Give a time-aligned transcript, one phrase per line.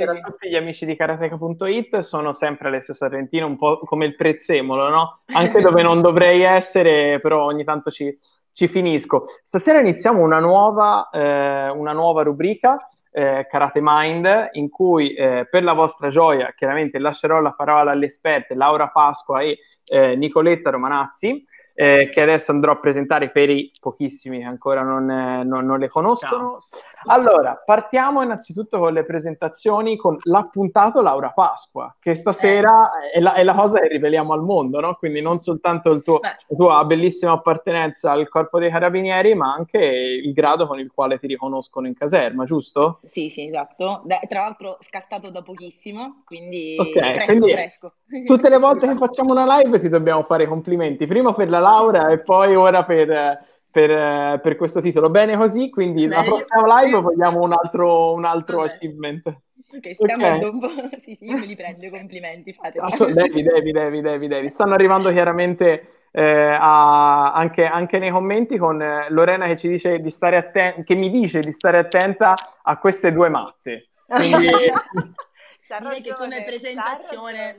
[0.00, 4.16] Buonasera a tutti gli amici di karateka.it, sono sempre Alessio Sorrentino, un po' come il
[4.16, 5.20] prezzemolo, no?
[5.26, 8.18] Anche dove non dovrei essere, però ogni tanto ci,
[8.52, 9.26] ci finisco.
[9.44, 12.78] Stasera iniziamo una nuova, eh, una nuova rubrica,
[13.10, 18.06] eh, Karate Mind, in cui eh, per la vostra gioia, chiaramente lascerò la parola alle
[18.06, 21.44] esperte Laura Pasqua e eh, Nicoletta Romanazzi,
[21.74, 25.78] eh, che adesso andrò a presentare per i pochissimi che ancora non, eh, non, non
[25.78, 26.62] le conoscono.
[26.70, 26.80] Ciao.
[27.06, 33.18] Allora, partiamo innanzitutto con le presentazioni con l'appuntato Laura Pasqua, che stasera eh.
[33.18, 34.94] è, la, è, la, cosa che riveliamo al mondo, no?
[34.96, 39.78] Quindi non soltanto il tuo, la tua bellissima appartenenza al corpo dei carabinieri, ma anche
[39.78, 43.00] il grado con il quale ti riconoscono in caserma, giusto?
[43.10, 44.02] Sì, sì, esatto.
[44.04, 47.92] Da, tra l'altro scattato da pochissimo, quindi okay, fresco, quindi fresco.
[48.26, 51.60] Tutte le volte che facciamo una live ti dobbiamo fare i complimenti, prima per la
[51.60, 55.10] laurea e poi ora per per, per, questo titolo.
[55.10, 59.26] Bene così, quindi Bene, la prossima live vogliamo un altro, un altro achievement.
[59.72, 60.44] Ok, stiamo okay.
[60.44, 60.70] un po'...
[61.02, 62.80] sì, sì, io me li prendo i complimenti, fate.
[63.12, 64.48] Devi, devi, devi, devi, devi.
[64.48, 70.00] Stanno arrivando chiaramente eh, a, anche, anche, nei commenti con eh, Lorena che ci dice
[70.00, 73.88] di stare attenta, che mi dice di stare attenta a queste due matte.
[74.06, 74.48] Quindi...
[75.70, 77.56] C'ha ragione, che come presentazione...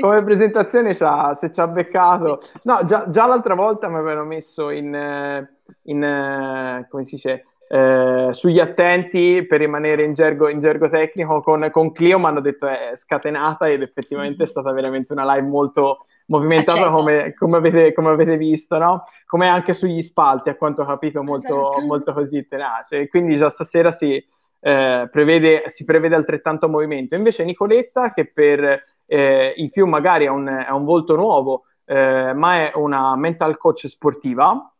[0.00, 2.42] Come presentazione c'ha, se ci ha beccato...
[2.62, 4.92] No, già, già l'altra volta mi avevano messo in...
[4.92, 5.48] Eh,
[5.82, 7.46] in eh, come si dice...
[7.68, 12.40] Eh, sugli attenti per rimanere in gergo, in gergo tecnico con, con Clio mi hanno
[12.40, 17.94] detto è scatenata ed effettivamente è stata veramente una live molto movimentata come, come, avete,
[17.94, 19.04] come, avete, visto, no?
[19.26, 23.08] Come anche sugli spalti, a quanto ho capito, molto, molto così tenace.
[23.08, 24.22] Quindi già stasera si,
[24.66, 27.14] eh, prevede, si prevede altrettanto movimento.
[27.14, 32.54] Invece Nicoletta, che per eh, in più magari è un, un volto nuovo, eh, ma
[32.54, 34.72] è una mental coach sportiva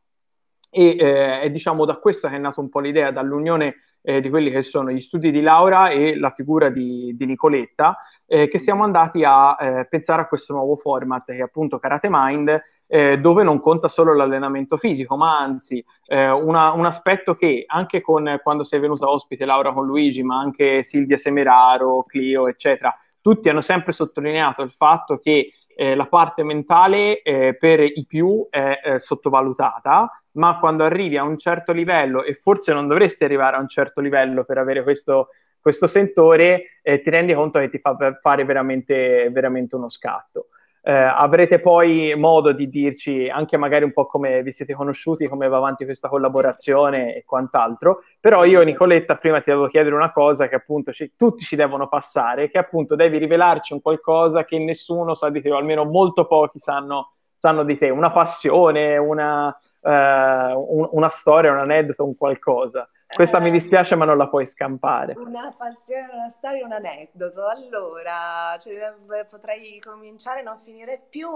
[0.70, 4.30] e eh, è diciamo da questo che è nata un po' l'idea, dall'unione eh, di
[4.30, 8.84] quelli che sono gli studi di Laura e la figura di, di Nicoletta, che siamo
[8.84, 13.60] andati a pensare a questo nuovo format che è appunto Karate Mind, eh, dove non
[13.60, 18.80] conta solo l'allenamento fisico, ma anzi eh, una, un aspetto che anche con, quando sei
[18.80, 24.62] venuta ospite Laura con Luigi, ma anche Silvia Semeraro, Clio, eccetera, tutti hanno sempre sottolineato
[24.62, 30.58] il fatto che eh, la parte mentale eh, per i più è eh, sottovalutata, ma
[30.58, 34.44] quando arrivi a un certo livello, e forse non dovresti arrivare a un certo livello
[34.44, 35.28] per avere questo,
[35.60, 40.48] questo sentore, eh, ti rendi conto che ti fa fare veramente, veramente uno scatto.
[40.86, 45.48] Eh, avrete poi modo di dirci anche magari un po' come vi siete conosciuti, come
[45.48, 48.02] va avanti questa collaborazione e quant'altro.
[48.20, 51.88] Però io, Nicoletta, prima ti devo chiedere una cosa che appunto ci, tutti ci devono
[51.88, 56.26] passare, che appunto devi rivelarci un qualcosa che nessuno sa di te, o almeno molto
[56.26, 62.14] pochi sanno, sanno di te, una passione, una, uh, un, una storia, un aneddoto, un
[62.14, 62.86] qualcosa.
[63.06, 65.14] Questa mi dispiace, ma non la puoi scampare.
[65.16, 67.46] Una passione, una storia, un aneddoto.
[67.46, 68.94] Allora, cioè,
[69.28, 71.28] potrei cominciare a non finire più.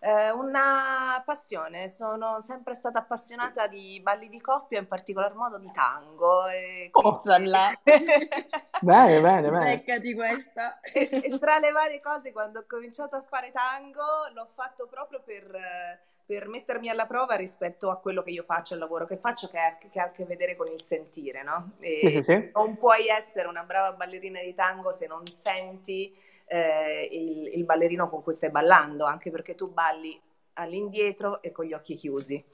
[0.00, 5.70] Eh, una passione, sono sempre stata appassionata di balli di coppia, in particolar modo di
[5.72, 6.46] tango.
[6.48, 7.50] E oh, quindi...
[8.82, 9.76] bene, bene, bene.
[9.76, 10.80] Beccati questa.
[10.80, 14.02] E, e, tra le varie cose, quando ho cominciato a fare tango,
[14.34, 18.80] l'ho fatto proprio per per mettermi alla prova rispetto a quello che io faccio, il
[18.80, 21.74] lavoro che faccio, che ha, che ha a che vedere con il sentire, no?
[21.78, 22.50] Sì, sì, sì.
[22.52, 26.12] Non puoi essere una brava ballerina di tango se non senti
[26.46, 30.20] eh, il, il, ballerino con cui stai ballando, anche perché tu balli
[30.54, 32.44] all'indietro e con gli occhi chiusi.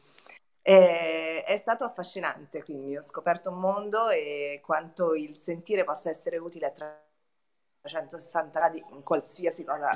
[0.61, 6.37] E, è stato affascinante, quindi ho scoperto un mondo e quanto il sentire possa essere
[6.37, 6.73] utile a
[7.81, 9.89] 360 gradi in qualsiasi cosa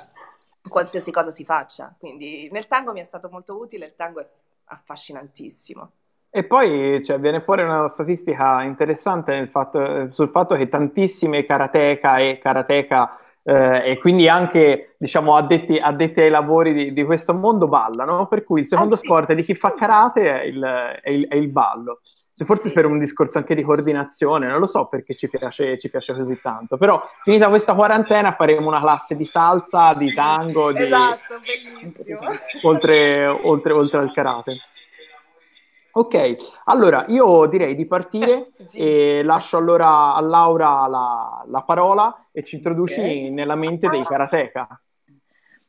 [0.69, 1.95] qualsiasi cosa si faccia.
[1.99, 4.27] Quindi nel tango mi è stato molto utile, il tango è
[4.67, 5.91] affascinantissimo.
[6.31, 12.39] E poi cioè, viene fuori una statistica interessante fatto, sul fatto che tantissime karateka e
[12.39, 18.27] karateka eh, e quindi anche diciamo, addetti, addetti ai lavori di, di, questo mondo ballano,
[18.27, 19.07] per cui il secondo ah, sì.
[19.07, 20.63] sport di chi fa karate è il,
[21.03, 22.01] è il, è il ballo
[22.45, 26.15] forse per un discorso anche di coordinazione, non lo so perché ci piace, ci piace,
[26.15, 30.83] così tanto, però finita questa quarantena faremo una classe di salsa, di tango, di...
[30.83, 32.21] esatto, bellissimo.
[32.65, 34.57] Oltre, oltre, oltre al karate.
[35.93, 42.45] Ok, allora io direi di partire e lascio allora a Laura la, la parola e
[42.45, 43.31] ci introduci okay.
[43.31, 44.79] nella mente dei karateka.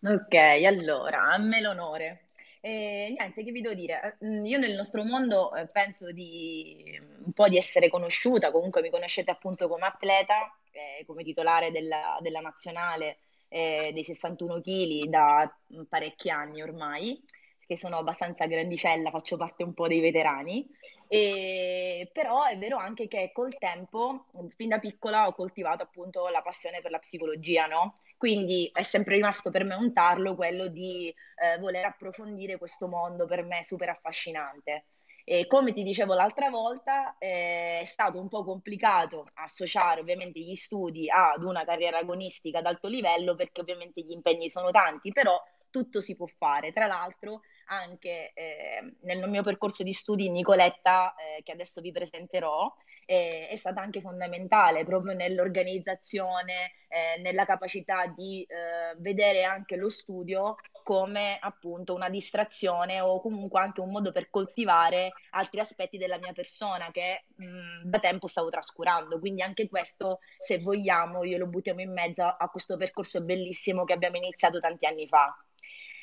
[0.03, 0.33] Ok,
[0.65, 2.26] allora, a me l'onore.
[2.67, 4.17] E niente, che vi devo dire?
[4.25, 8.89] Mm, io nel nostro mondo eh, penso di un po' di essere conosciuta, comunque mi
[8.89, 15.57] conoscete appunto come atleta, eh, come titolare della, della nazionale eh, dei 61 kg da
[15.87, 17.23] parecchi anni ormai,
[17.65, 20.67] che sono abbastanza grandicella, faccio parte un po' dei veterani.
[21.07, 24.25] E però è vero anche che col tempo,
[24.57, 27.99] fin da piccola, ho coltivato appunto la passione per la psicologia, no?
[28.17, 33.25] Quindi è sempre rimasto per me un tarlo quello di eh, voler approfondire questo mondo
[33.25, 34.85] per me super affascinante.
[35.23, 40.55] E come ti dicevo l'altra volta, eh, è stato un po' complicato associare ovviamente gli
[40.55, 45.37] studi ad una carriera agonistica ad alto livello perché ovviamente gli impegni sono tanti, però
[45.69, 46.71] tutto si può fare.
[46.71, 52.73] Tra l'altro, anche eh, nel mio percorso di studi, Nicoletta, eh, che adesso vi presenterò,
[53.09, 59.89] eh, è stata anche fondamentale proprio nell'organizzazione, eh, nella capacità di eh, vedere anche lo
[59.89, 66.17] studio come appunto una distrazione o comunque anche un modo per coltivare altri aspetti della
[66.17, 69.19] mia persona che mh, da tempo stavo trascurando.
[69.19, 73.93] Quindi anche questo, se vogliamo, io lo buttiamo in mezzo a questo percorso bellissimo che
[73.93, 75.33] abbiamo iniziato tanti anni fa.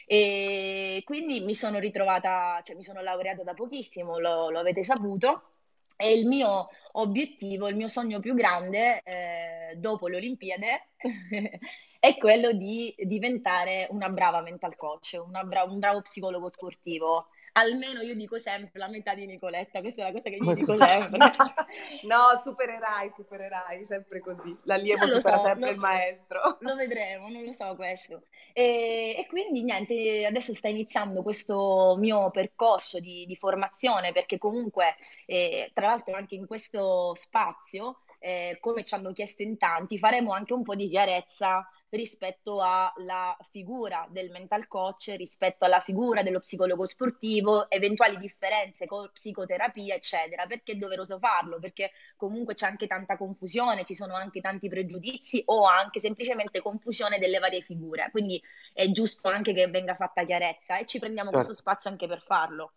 [0.06, 5.53] E quindi mi sono ritrovata, cioè mi sono laureata da pochissimo, lo, lo avete saputo.
[5.96, 10.66] E il mio obiettivo, il mio sogno più grande eh, dopo le Olimpiadi
[11.98, 18.14] è quello di diventare una brava mental coach, bra- un bravo psicologo sportivo almeno io
[18.14, 21.18] dico sempre la metà di Nicoletta, questa è la cosa che io dico sempre.
[22.04, 24.56] no, supererai, supererai, sempre così.
[24.62, 26.58] L'allievo supera so, sempre il maestro.
[26.60, 28.22] Lo vedremo, non lo so questo.
[28.52, 34.96] E, e, quindi niente, adesso sta iniziando questo mio percorso di, di formazione, perché comunque,
[35.26, 40.32] eh, tra l'altro anche in questo spazio, eh, come ci hanno chiesto in tanti, faremo
[40.32, 46.40] anche un po' di chiarezza rispetto alla figura del mental coach, rispetto alla figura dello
[46.40, 50.46] psicologo sportivo, eventuali differenze con psicoterapia, eccetera.
[50.46, 51.58] Perché è doveroso farlo?
[51.58, 57.18] Perché comunque c'è anche tanta confusione, ci sono anche tanti pregiudizi o anche semplicemente confusione
[57.18, 58.08] delle varie figure.
[58.10, 58.42] Quindi
[58.72, 61.46] è giusto anche che venga fatta chiarezza e ci prendiamo certo.
[61.46, 62.72] questo spazio anche per farlo.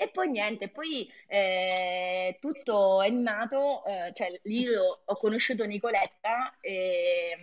[0.00, 7.36] E poi niente, poi eh, tutto è nato, eh, cioè io ho conosciuto Nicoletta e...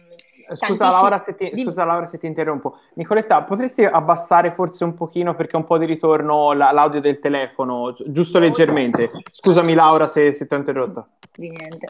[0.47, 2.79] Eh, scusa Laura, se ti, scusa Laura se ti interrompo.
[2.93, 7.19] Nicoletta, potresti abbassare forse un pochino perché ho un po' di ritorno la, l'audio del
[7.19, 9.09] telefono, giusto leggermente.
[9.33, 11.07] Scusami Laura se, se ti ho interrotto.
[11.35, 11.89] Di niente.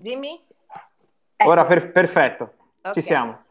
[0.00, 0.42] Dimmi.
[1.36, 1.48] Ecco.
[1.48, 2.94] Ora per, perfetto, okay.
[2.94, 3.44] ci siamo.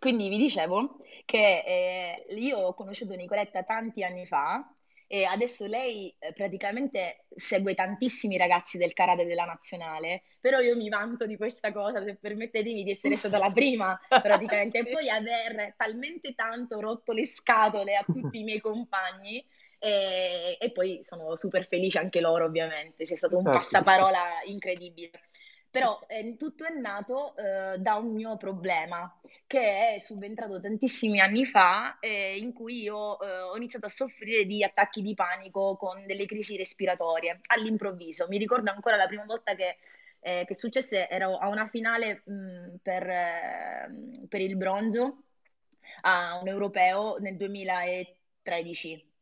[0.00, 4.68] Quindi vi dicevo che eh, io ho conosciuto Nicoletta tanti anni fa
[5.08, 10.88] e adesso lei eh, praticamente segue tantissimi ragazzi del karate della nazionale, però io mi
[10.88, 14.88] vanto di questa cosa, se permettetemi di essere stata la prima praticamente, sì.
[14.88, 19.44] e poi aver talmente tanto rotto le scatole a tutti i miei compagni
[19.78, 23.58] e, e, poi sono super felice anche loro ovviamente, c'è stato un certo.
[23.58, 25.10] passaparola incredibile.
[25.78, 29.14] Però eh, tutto è nato eh, da un mio problema
[29.46, 34.44] che è subentrato tantissimi anni fa, eh, in cui io eh, ho iniziato a soffrire
[34.44, 38.26] di attacchi di panico con delle crisi respiratorie all'improvviso.
[38.28, 39.76] Mi ricordo ancora la prima volta che,
[40.20, 45.24] eh, che successe, ero a una finale mh, per, ehm, per il bronzo
[46.02, 49.12] a un europeo nel 2013,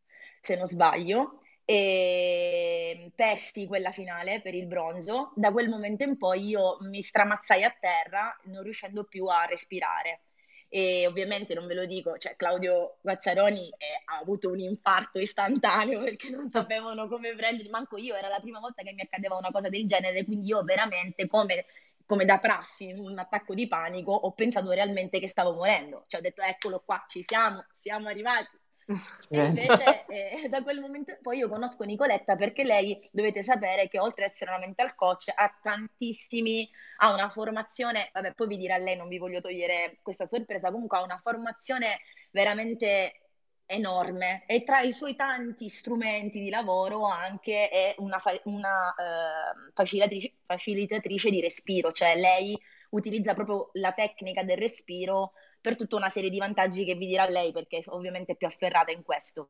[0.41, 5.33] se non sbaglio e persi quella finale per il bronzo.
[5.35, 10.21] Da quel momento in poi io mi stramazzai a terra non riuscendo più a respirare.
[10.69, 16.03] E ovviamente non ve lo dico, cioè Claudio Guazzaroni eh, ha avuto un infarto istantaneo
[16.03, 19.53] perché non sapevano come prendere, manco io, era la prima volta che mi accadeva una
[19.53, 21.67] cosa del genere, quindi io veramente come,
[22.05, 26.19] come da prassi in un attacco di panico ho pensato realmente che stavo morendo, cioè
[26.19, 28.49] ho detto eccolo qua, ci siamo, siamo arrivati,
[29.31, 33.99] e invece eh, da quel momento poi io conosco Nicoletta perché lei dovete sapere che
[33.99, 38.77] oltre ad essere una mental coach ha tantissimi, ha una formazione, vabbè poi vi dirà
[38.77, 42.01] lei, non vi voglio togliere questa sorpresa, comunque ha una formazione
[42.31, 43.21] veramente
[43.67, 49.73] enorme e tra i suoi tanti strumenti di lavoro anche è una, fa- una uh,
[49.73, 52.59] facilitatrice, facilitatrice di respiro, cioè lei
[52.91, 55.33] utilizza proprio la tecnica del respiro
[55.65, 58.93] per tutta una serie di vantaggi che vi dirà lei perché ovviamente è più afferrata
[58.93, 59.49] in questo.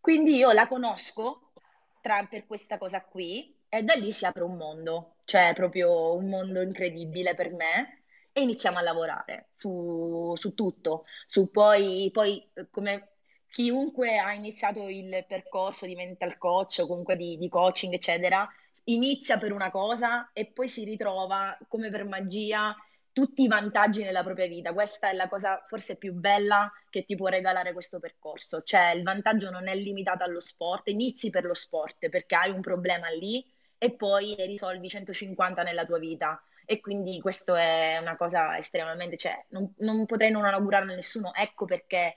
[0.00, 1.52] Quindi io la conosco
[2.00, 6.28] tra, per questa cosa qui e da lì si apre un mondo, cioè proprio un
[6.28, 13.10] mondo incredibile per me e iniziamo a lavorare su, su tutto, su poi, poi come
[13.48, 18.44] chiunque ha iniziato il percorso di mental coach o comunque di, di coaching eccetera,
[18.86, 22.74] inizia per una cosa e poi si ritrova come per magia
[23.14, 24.74] tutti i vantaggi nella propria vita.
[24.74, 28.62] Questa è la cosa forse più bella che ti può regalare questo percorso.
[28.62, 32.60] Cioè, il vantaggio non è limitato allo sport, inizi per lo sport perché hai un
[32.60, 33.42] problema lì
[33.78, 36.42] e poi ne risolvi 150 nella tua vita.
[36.66, 41.32] E quindi questo è una cosa estremamente, cioè, non, non potrei non augurare a nessuno.
[41.34, 42.14] Ecco perché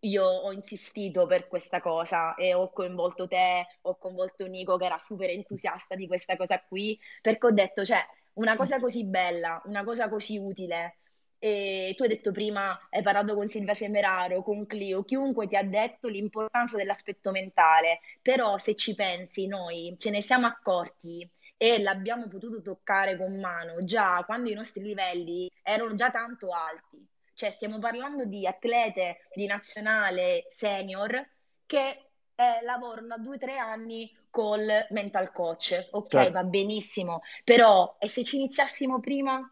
[0.00, 4.98] io ho insistito per questa cosa e ho coinvolto te, ho coinvolto Nico che era
[4.98, 9.84] super entusiasta di questa cosa qui, perché ho detto, cioè, una cosa così bella, una
[9.84, 10.98] cosa così utile.
[11.38, 15.62] E tu hai detto prima, hai parlato con Silvia Semeraro, con Clio, chiunque ti ha
[15.62, 22.28] detto l'importanza dell'aspetto mentale, però se ci pensi noi ce ne siamo accorti e l'abbiamo
[22.28, 27.06] potuto toccare con mano già quando i nostri livelli erano già tanto alti.
[27.34, 31.28] Cioè stiamo parlando di atlete di nazionale senior
[31.66, 35.88] che eh, lavorano da due o tre anni col mental coach.
[35.92, 36.32] Ok, certo.
[36.32, 39.48] va benissimo, però e se ci iniziassimo prima?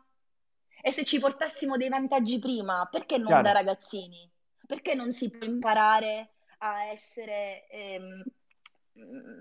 [0.84, 2.88] E se ci portassimo dei vantaggi prima?
[2.90, 3.42] Perché non Chiaro.
[3.42, 4.28] da ragazzini?
[4.66, 8.22] Perché non si può imparare a essere, ehm,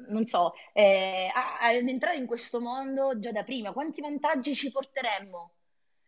[0.09, 3.73] non so, eh, ad entrare in questo mondo già da prima?
[3.73, 5.53] Quanti vantaggi ci porteremmo?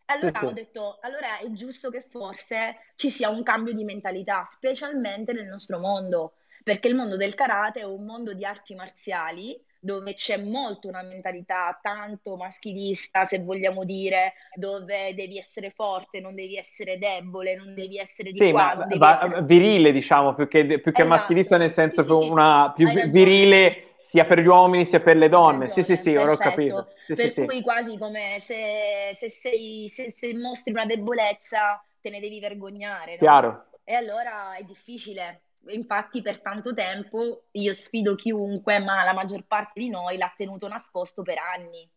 [0.06, 4.44] Allora sì, ho detto, allora è giusto che forse ci sia un cambio di mentalità,
[4.44, 9.62] specialmente nel nostro mondo perché il mondo del karate è un mondo di arti marziali
[9.84, 16.36] dove c'è molto una mentalità tanto maschilista, se vogliamo dire, dove devi essere forte, non
[16.36, 19.44] devi essere debole, non devi essere di sì, qua, ma, ma essere...
[19.44, 21.08] virile, diciamo, più che, più che esatto.
[21.08, 25.28] maschilista nel senso sì, sì, una più virile sia per gli uomini sia per le
[25.28, 25.66] donne.
[25.66, 26.88] Ragione, sì, sì, sì, ora ho capito.
[27.08, 32.22] Sì, per cui quasi come se, se, sei, se, se, mostri una debolezza te ne
[32.22, 33.18] devi vergognare, no?
[33.18, 33.66] Chiaro.
[33.84, 39.80] E allora è difficile infatti per tanto tempo io sfido chiunque, ma la maggior parte
[39.80, 41.90] di noi l'ha tenuto nascosto per anni.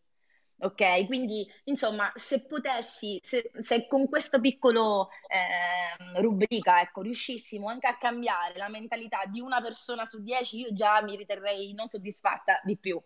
[0.58, 7.86] Ok, quindi insomma, se potessi, se, se con questa piccola eh, rubrica, ecco, riuscissimo anche
[7.86, 12.60] a cambiare la mentalità di una persona su dieci, io già mi riterrei non soddisfatta
[12.64, 12.98] di più.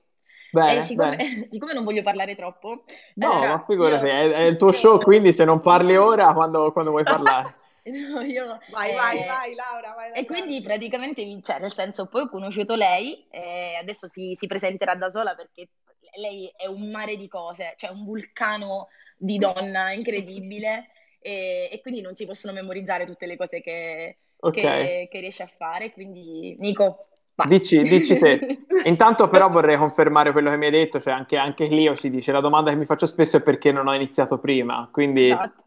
[0.53, 1.17] Bene, siccome,
[1.51, 4.13] siccome, non voglio parlare troppo, no, allora, ma figurati, io...
[4.13, 7.53] è, è, il tuo show, quindi se non parli ora, quando, quando vuoi parlare?
[7.91, 9.93] No, io, vai, eh, vai, vai, Laura.
[9.95, 14.35] Vai, vai, e quindi praticamente, cioè, nel senso, poi ho conosciuto lei e adesso si,
[14.35, 15.71] si, presenterà da sola perché
[16.17, 22.01] lei è un mare di cose, cioè un vulcano di donna incredibile e, e quindi
[22.01, 24.63] non si possono memorizzare tutte le cose che, okay.
[24.63, 25.93] che, che riesce a fare.
[25.93, 27.07] Quindi, Nico,
[27.47, 28.65] Dici, dici te.
[28.85, 32.33] Intanto però vorrei confermare quello che mi hai detto, cioè anche, anche Clio si dice,
[32.33, 35.65] la domanda che mi faccio spesso è perché non ho iniziato prima, quindi esatto.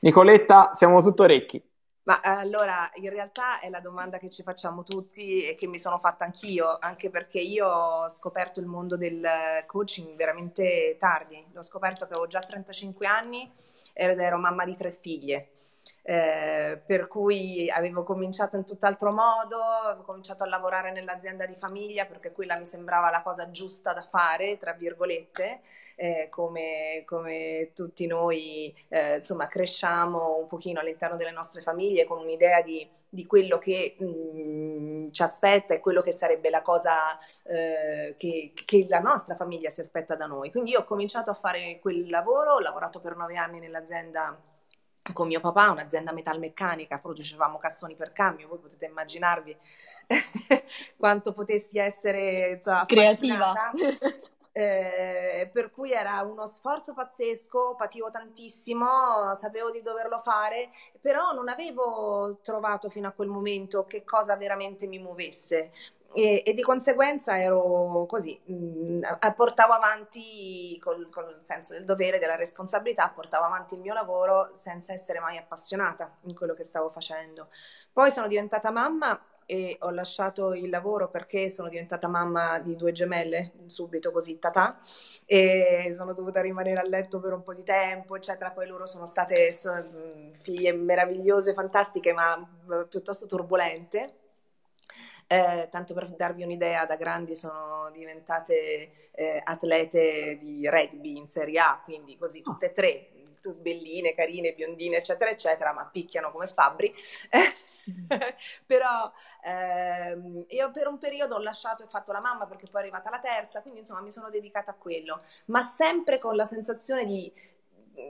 [0.00, 1.62] Nicoletta, siamo tutto orecchi.
[2.04, 5.98] Ma allora, in realtà è la domanda che ci facciamo tutti e che mi sono
[5.98, 9.22] fatta anch'io, anche perché io ho scoperto il mondo del
[9.66, 11.44] coaching veramente tardi.
[11.52, 13.50] L'ho scoperto che avevo già 35 anni
[13.92, 15.50] ed ero mamma di tre figlie.
[16.02, 22.06] Eh, per cui avevo cominciato in tutt'altro modo, avevo cominciato a lavorare nell'azienda di famiglia
[22.06, 25.60] perché quella mi sembrava la cosa giusta da fare, tra virgolette,
[26.00, 32.20] eh, come, come, tutti noi eh, insomma cresciamo un pochino all'interno delle nostre famiglie con
[32.20, 37.18] un'idea di, di quello che mh, mm, ci aspetta e quello che sarebbe la cosa
[37.44, 40.50] eh, che, che, la nostra famiglia si aspetta da noi.
[40.50, 44.40] Quindi io ho cominciato a fare quel lavoro, ho lavorato per nove anni nell'azienda
[45.12, 49.54] con mio papà, un'azienda metalmeccanica, producevamo cassoni per cambio, voi potete immaginarvi
[50.96, 53.52] quanto potessi essere insomma, creativa.
[54.52, 61.48] Eh, per cui era uno sforzo pazzesco, pativo tantissimo, sapevo di doverlo fare, però non
[61.48, 65.70] avevo trovato fino a quel momento che cosa veramente mi muovesse.
[66.12, 69.02] E, e di conseguenza ero così, mh, mm,
[69.36, 74.92] portavo avanti col, col senso del dovere, della responsabilità, portavo avanti il mio lavoro senza
[74.92, 77.48] essere mai appassionata in quello che stavo facendo.
[77.92, 82.92] Poi sono diventata mamma e ho lasciato il lavoro perché sono diventata mamma di due
[82.92, 84.78] gemelle, subito così, tatà,
[85.26, 88.52] e sono dovuta rimanere a letto per un po' di tempo, eccetera.
[88.52, 89.52] Poi loro sono state
[90.38, 92.48] figlie meravigliose, fantastiche, ma
[92.88, 94.14] piuttosto turbolente.
[95.26, 101.58] Eh, tanto per darvi un'idea, da grandi sono diventate eh, atlete di rugby in Serie
[101.58, 103.08] A, quindi così tutte e tre,
[103.56, 106.94] belline, carine, biondine, eccetera, eccetera, ma picchiano come fabbri.
[108.66, 109.10] però
[109.42, 113.10] ehm, io per un periodo ho lasciato e fatto la mamma perché poi è arrivata
[113.10, 117.32] la terza, quindi insomma mi sono dedicata a quello, ma sempre con la sensazione di,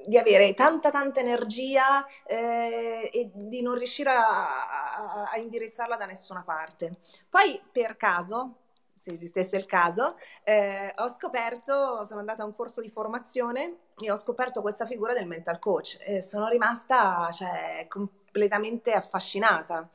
[0.07, 6.07] di avere tanta tanta energia eh, e di non riuscire a, a, a indirizzarla da
[6.07, 6.99] nessuna parte.
[7.29, 8.57] Poi per caso
[9.01, 14.11] se esistesse il caso, eh, ho scoperto, sono andata a un corso di formazione e
[14.11, 17.87] ho scoperto questa figura del mental coach e sono rimasta cioè,
[18.31, 19.89] completamente affascinata.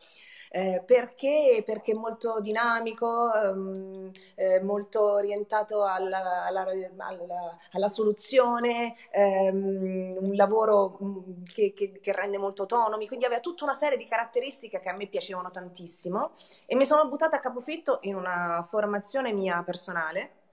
[0.50, 1.64] eh, perché?
[1.66, 6.66] Perché è molto dinamico, um, eh, molto orientato alla, alla,
[6.98, 13.42] alla, alla soluzione, um, un lavoro mm, che, che, che, rende molto autonomi, quindi aveva
[13.42, 16.32] tutta una serie di caratteristiche che a me piacevano tantissimo
[16.66, 20.44] e mi sono buttata a capofitto in una formazione mia personale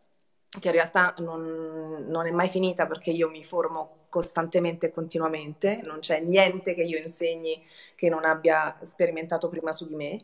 [0.60, 5.81] che in realtà non, non, è mai finita perché io mi formo costantemente e continuamente,
[5.85, 7.64] non c'è niente che io insegni
[7.95, 10.23] che non abbia sperimentato prima su di me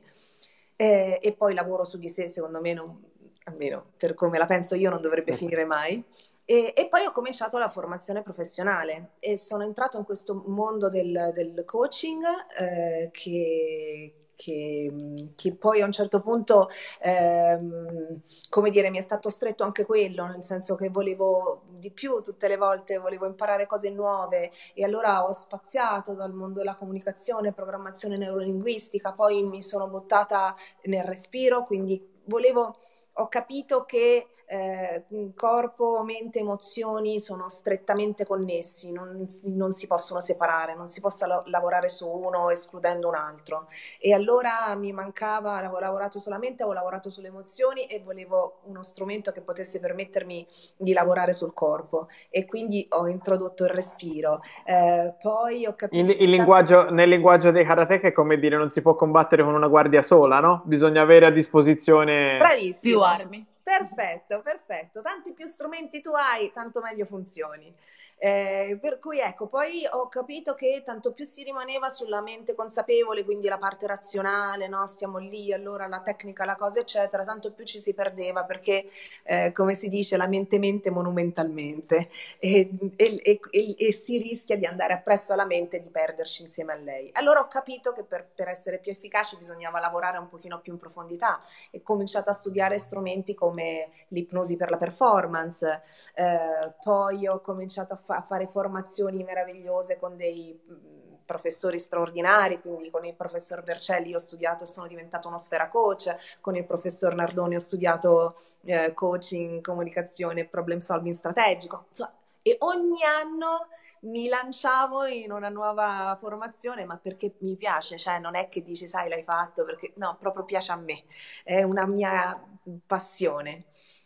[0.76, 3.02] eh, e poi lavoro su di sé, secondo me, non,
[3.44, 5.46] almeno per come la penso io, non dovrebbe certo.
[5.46, 6.04] finire mai.
[6.44, 11.30] E, e, poi ho cominciato la formazione professionale e sono entrato in questo mondo del,
[11.32, 12.24] del coaching
[12.58, 16.68] eh, che, che, che, poi a un certo punto,
[17.00, 22.20] ehm, come dire, mi è stato stretto anche quello, nel senso che volevo di più
[22.22, 27.52] tutte le volte, volevo imparare cose nuove e allora ho spaziato dal mondo della comunicazione,
[27.52, 30.54] programmazione neurolinguistica, poi mi sono buttata
[30.84, 32.76] nel respiro, quindi volevo,
[33.14, 40.74] ho capito che eh, corpo, mente, emozioni sono strettamente connessi, non, non, si possono separare,
[40.74, 43.68] non si possa lo- lavorare su uno escludendo un altro.
[44.00, 49.32] E allora mi mancava, avevo lavorato solamente, avevo lavorato sulle emozioni e volevo uno strumento
[49.32, 50.46] che potesse permettermi
[50.78, 54.40] di lavorare sul corpo e quindi ho introdotto il respiro.
[54.64, 56.10] Eh, poi ho capito...
[56.10, 59.52] Il, il linguaggio, nel linguaggio dei karateka è come dire non si può combattere con
[59.52, 60.62] una guardia sola, no?
[60.64, 62.80] Bisogna avere a disposizione Bravissimo.
[62.80, 63.46] più armi.
[63.68, 65.02] Perfetto, perfetto.
[65.02, 67.74] Tanti più strumenti tu hai, tanto meglio funzioni.
[68.20, 73.24] Eh, per cui ecco, poi ho capito che tanto più si rimaneva sulla mente consapevole,
[73.24, 74.86] quindi la parte razionale, no?
[74.86, 78.90] stiamo lì, allora la tecnica, la cosa, eccetera, tanto più ci si perdeva perché,
[79.22, 82.08] eh, come si dice, la mente mente monumentalmente
[82.40, 86.72] e, e, e, e, si rischia di andare appresso alla mente e di perderci insieme
[86.72, 87.10] a lei.
[87.12, 90.78] Allora ho capito che per, per essere più efficaci bisognava lavorare un pochino più in
[90.78, 95.82] profondità e ho cominciato a studiare strumenti come l'ipnosi per la performance,
[96.14, 100.98] eh, poi ho cominciato a a fare formazioni meravigliose con dei mm,
[101.28, 106.38] professori straordinari, quindi con il professor Vercelli ho studiato e sono diventato uno sfera coach,
[106.40, 108.34] con il professor Nardoni ho studiato
[108.64, 113.66] eh, coaching, comunicazione, problem solving strategico, insomma, e ogni anno
[114.00, 118.86] mi lanciavo in una nuova formazione, ma perché mi piace, cioè non è che dici
[118.86, 121.04] sai l'hai fatto, perché no, proprio piace a me,
[121.44, 122.40] è una mia
[122.86, 123.64] passione.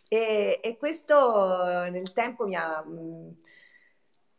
[0.09, 2.83] E, e questo nel tempo mi ha...
[2.85, 3.31] Mh, mm,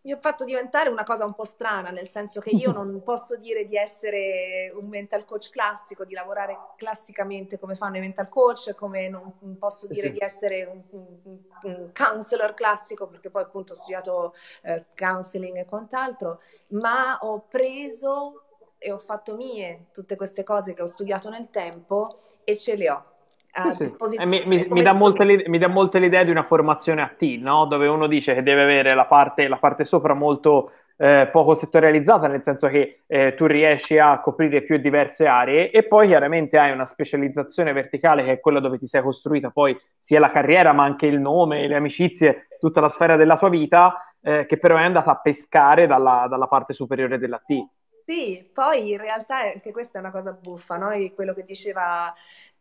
[0.03, 3.37] mi ha fatto diventare una cosa un po' strana, nel senso che io non posso
[3.37, 8.75] dire di essere un mental coach classico, di lavorare classicamente come fanno i mental coach,
[8.75, 13.75] come non posso dire di essere un, un, un counselor classico, perché poi appunto ho
[13.75, 18.43] studiato eh, counseling e quant'altro, ma ho preso
[18.77, 22.91] e ho fatto mie tutte queste cose che ho studiato nel tempo e ce le
[22.91, 23.12] ho
[23.53, 24.41] a sì, disposizione.
[24.41, 27.21] Eh, mi, mi, mi, dà molto, mi, dà molto l'idea di una formazione a T,
[27.39, 27.65] no?
[27.65, 32.27] dove uno dice che deve avere la parte, la parte sopra molto eh, poco settorializzata,
[32.27, 36.71] nel senso che eh, tu riesci a coprire più diverse aree e poi chiaramente hai
[36.71, 40.83] una specializzazione verticale che è quella dove ti sei costruita poi sia la carriera ma
[40.83, 44.83] anche il nome, le amicizie, tutta la sfera della tua vita, eh, che però è
[44.83, 47.65] andata a pescare dalla, dalla parte superiore della T.
[48.05, 50.89] Sì, poi in realtà anche questa è una cosa buffa, no?
[51.15, 52.13] quello che diceva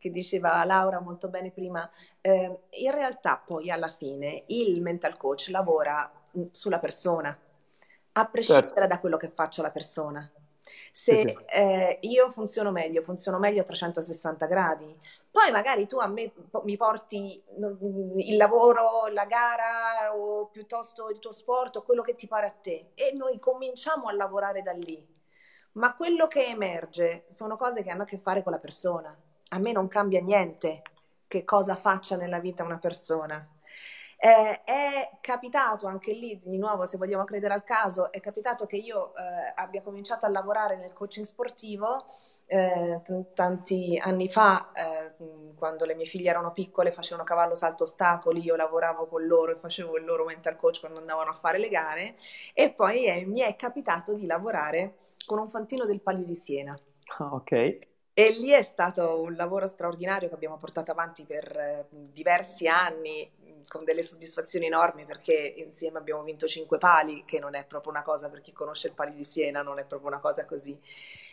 [0.03, 1.88] che diceva Laura molto bene prima,
[2.21, 6.11] eh, in realtà poi alla fine il mental coach lavora
[6.51, 7.38] sulla persona,
[8.15, 8.88] a prescindere certo.
[8.88, 10.29] da quello che faccia la persona.
[10.91, 14.99] Se eh, io funziono meglio, funziono meglio a 360 gradi,
[15.31, 16.33] poi magari tu a me
[16.65, 17.41] mi porti
[18.17, 22.51] il lavoro, la gara o piuttosto il tuo sport o quello che ti pare a
[22.51, 25.07] te e noi cominciamo a lavorare da lì.
[25.75, 29.17] Ma quello che emerge sono cose che hanno a che fare con la persona
[29.53, 30.83] a me non cambia niente
[31.27, 33.47] che cosa faccia nella vita una persona.
[34.19, 38.77] Eh, è capitato anche lì, di nuovo, se vogliamo credere al caso, è capitato che
[38.77, 42.07] io eh, abbia cominciato a lavorare nel coaching sportivo
[42.47, 47.83] eh, t- tanti anni fa, eh, quando le mie figlie erano piccole, facevano cavallo salto
[47.83, 51.59] ostacoli, io lavoravo con loro e facevo il loro mental coach quando andavano a fare
[51.59, 52.15] le gare
[52.55, 56.79] e poi eh, mi è capitato di lavorare con un fantino del Palio di Siena.
[57.19, 57.91] Ah, ok.
[58.14, 63.31] E lì è stato un lavoro straordinario che abbiamo portato avanti per eh, diversi anni
[63.66, 68.03] con delle soddisfazioni enormi perché insieme abbiamo vinto cinque pali, che non è proprio una
[68.03, 70.79] cosa per chi conosce il palio di Siena, non è proprio una cosa così.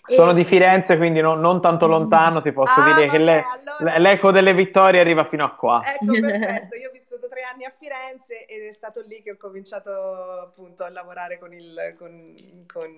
[0.03, 0.33] Sono e...
[0.33, 1.89] di Firenze, quindi non, non tanto mm.
[1.89, 3.97] lontano, ti posso ah, dire vabbè, che le, allora...
[3.97, 5.81] l'eco delle vittorie arriva fino a qua.
[5.85, 9.37] Ecco, perfetto, io ho vissuto tre anni a Firenze ed è stato lì che ho
[9.37, 12.33] cominciato appunto a lavorare con il, con,
[12.71, 12.89] con,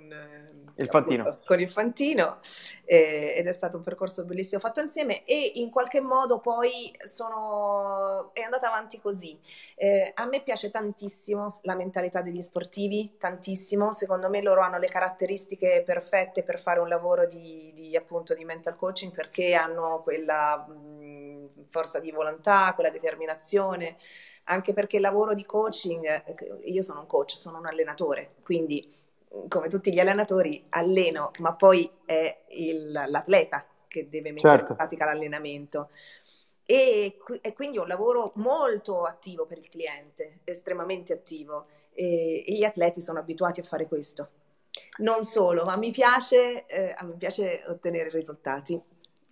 [0.75, 2.39] il Fantino, appunto, con il Fantino
[2.85, 8.31] eh, ed è stato un percorso bellissimo fatto insieme e in qualche modo poi sono,
[8.33, 9.39] è andata avanti così.
[9.75, 14.87] Eh, a me piace tantissimo la mentalità degli sportivi, tantissimo, secondo me loro hanno le
[14.87, 20.65] caratteristiche perfette per fare un lavoro di, di appunto di mental coaching perché hanno quella
[20.67, 23.97] mh, forza di volontà, quella determinazione,
[24.45, 28.99] anche perché il lavoro di coaching, eh, io sono un coach, sono un allenatore, quindi
[29.47, 34.71] come tutti gli allenatori alleno, ma poi è il, l'atleta che deve mettere certo.
[34.71, 35.89] in pratica l'allenamento.
[36.65, 42.53] E, e, quindi è un lavoro molto attivo per il cliente, estremamente attivo e, e
[42.53, 44.29] gli atleti sono abituati a fare questo.
[45.01, 48.79] Non solo, ma mi piace, eh, mi piace ottenere risultati.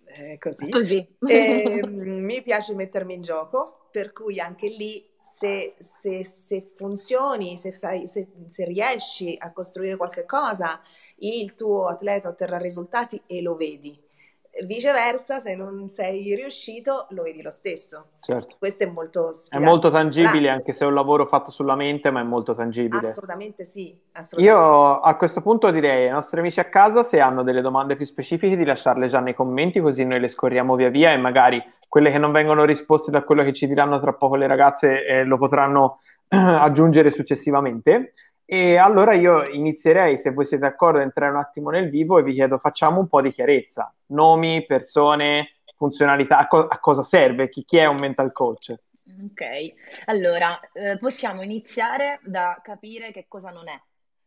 [0.04, 0.68] Eh, così.
[0.68, 1.16] così.
[1.26, 7.72] E, mi piace mettermi in gioco, per cui anche lì se, se, se funzioni, se,
[7.74, 10.80] sai, se, se riesci a costruire qualche cosa,
[11.18, 14.08] il tuo atleta otterrà risultati e lo vedi
[14.66, 18.06] Viceversa, se non sei riuscito, lo vedi lo stesso.
[18.20, 18.56] Certo.
[18.58, 22.20] Questo è molto È molto tangibile, anche se è un lavoro fatto sulla mente, ma
[22.20, 23.08] è molto tangibile.
[23.08, 23.96] Assolutamente sì.
[24.12, 24.60] Assolutamente.
[24.60, 28.04] Io a questo punto direi ai nostri amici a casa, se hanno delle domande più
[28.04, 32.10] specifiche, di lasciarle già nei commenti, così noi le scorriamo via via e magari quelle
[32.10, 35.38] che non vengono risposte da quello che ci diranno tra poco le ragazze eh, lo
[35.38, 38.14] potranno aggiungere successivamente.
[38.52, 42.24] E allora io inizierei, se voi siete d'accordo, a entrare un attimo nel vivo e
[42.24, 43.94] vi chiedo, facciamo un po' di chiarezza.
[44.06, 47.48] Nomi, persone, funzionalità, a, co- a cosa serve?
[47.48, 48.74] Chi, chi, è un mental coach?
[49.06, 53.80] Ok, allora eh, possiamo iniziare da capire che cosa non è.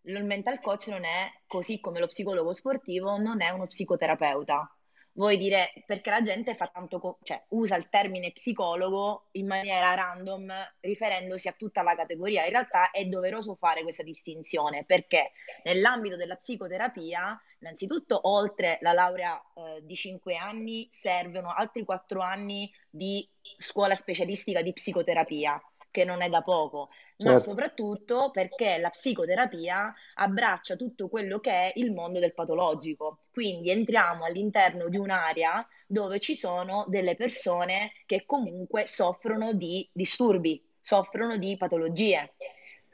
[0.03, 4.73] Il mental coach non è, così come lo psicologo sportivo, non è uno psicoterapeuta
[5.13, 9.93] voi dire perché la gente fa tanto, co- cioè usa il termine psicologo in maniera
[9.93, 12.45] random riferendosi a tutta la categoria.
[12.45, 15.31] In realtà è doveroso fare questa distinzione perché
[15.63, 22.71] nell'ambito della psicoterapia, innanzitutto oltre la laurea eh, di 5 anni servono altri 4 anni
[22.89, 25.61] di scuola specialistica di psicoterapia
[25.93, 27.51] che non è da poco, ma certo.
[27.51, 33.19] soprattutto perché la psicoterapia abbraccia tutto quello che è il mondo del patologico.
[33.31, 40.59] Quindi entriamo all'interno di un'area dove ci sono delle persone che comunque soffrono di disturbi,
[40.81, 42.33] soffrono di patologie.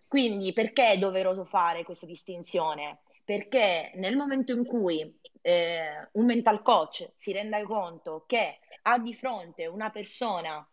[0.06, 3.00] Quindi perché è doveroso fare questa distinzione?
[3.24, 9.14] Perché nel momento in cui eh, un mental coach si renda conto che ha di
[9.14, 10.68] fronte una persona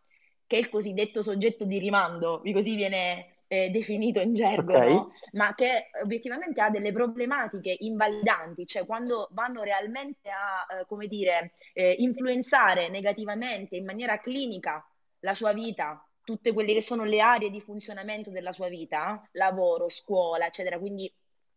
[0.47, 4.93] che è il cosiddetto soggetto di rimando, così viene eh, definito in gergo, okay.
[4.93, 5.13] no?
[5.33, 11.53] ma che obiettivamente ha delle problematiche invalidanti, cioè quando vanno realmente a, eh, come dire,
[11.73, 14.85] eh, influenzare negativamente in maniera clinica
[15.21, 19.89] la sua vita, tutte quelle che sono le aree di funzionamento della sua vita, lavoro,
[19.89, 21.13] scuola, eccetera, quindi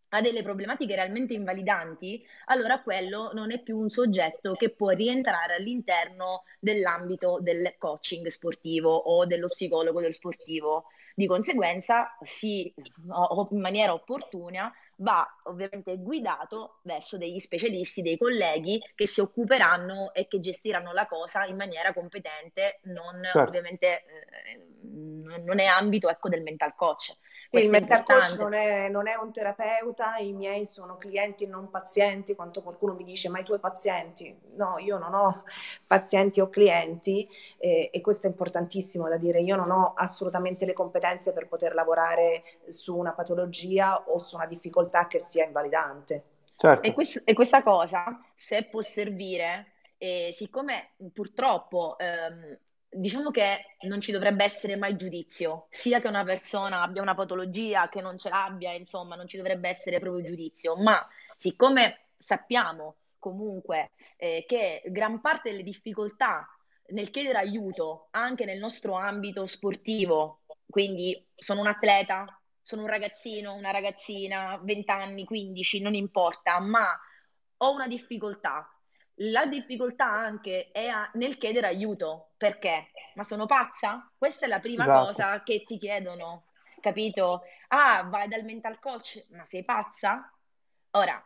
[0.10, 5.56] ha delle problematiche realmente invalidanti, allora quello non è più un soggetto che può rientrare
[5.56, 10.86] all'interno dell'ambito del coaching sportivo o dello psicologo del sportivo.
[11.14, 19.06] Di conseguenza, si, in maniera opportuna, va ovviamente guidato verso degli specialisti, dei colleghi che
[19.06, 23.40] si occuperanno e che gestiranno la cosa in maniera competente, non certo.
[23.40, 27.16] ovviamente eh, non è ambito ecco, del mental coach.
[27.52, 31.72] Il mental coach non è, non è, un terapeuta, i miei sono clienti e non
[31.72, 34.38] pazienti, quanto qualcuno mi dice ma i tuoi pazienti?
[34.56, 35.44] No, io non ho
[35.88, 40.74] pazienti o clienti eh, e questo è importantissimo da dire, io non ho assolutamente le
[40.74, 46.24] competenze per poter lavorare su una patologia o su una difficoltà che sia invalidante.
[46.56, 46.86] Certo.
[46.86, 52.58] E, quest- e questa cosa, se può servire, e siccome purtroppo ehm,
[52.90, 57.88] diciamo che non ci dovrebbe essere mai giudizio, sia che una persona abbia una patologia,
[57.90, 63.92] che non ce l'abbia, insomma, non ci dovrebbe essere proprio giudizio, ma siccome sappiamo comunque
[64.18, 66.48] eh, che gran parte delle difficoltà
[66.88, 73.54] nel chiedere aiuto anche nel nostro ambito sportivo, quindi sono un atleta, sono un ragazzino,
[73.54, 77.00] una ragazzina, 20 anni, 15, non importa, ma
[77.58, 78.68] ho una difficoltà,
[79.22, 82.32] la difficoltà anche è a, nel chiedere aiuto.
[82.38, 82.92] Perché?
[83.16, 84.10] Ma sono pazza?
[84.18, 85.06] Questa è la prima esatto.
[85.06, 86.46] cosa che ti chiedono,
[86.80, 87.42] capito?
[87.70, 90.32] Ah, vai dal mental coach, ma sei pazza?
[90.92, 91.22] Ora,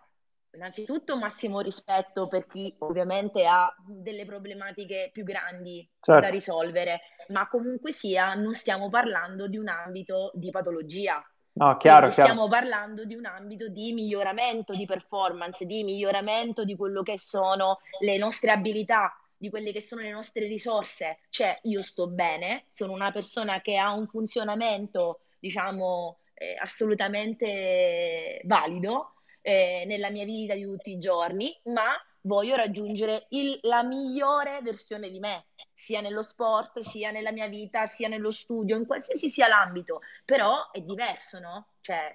[0.52, 6.22] innanzitutto massimo rispetto per chi ovviamente ha delle problematiche più grandi certo.
[6.22, 11.24] da risolvere, ma comunque sia non stiamo parlando di un ambito di patologia,
[11.56, 12.32] No, chiaro, chiaro.
[12.32, 17.80] Stiamo parlando di un ambito di miglioramento di performance, di miglioramento di quello che sono
[18.00, 22.94] le nostre abilità di quelle che sono le nostre risorse, cioè io sto bene, sono
[22.94, 30.64] una persona che ha un funzionamento, diciamo, eh, assolutamente valido eh, nella mia vita di
[30.64, 36.80] tutti i giorni, ma voglio raggiungere il, la migliore versione di me, sia nello sport,
[36.80, 41.68] sia nella mia vita, sia nello studio, in qualsiasi sia l'ambito, però è diverso, no?
[41.82, 42.14] Cioè,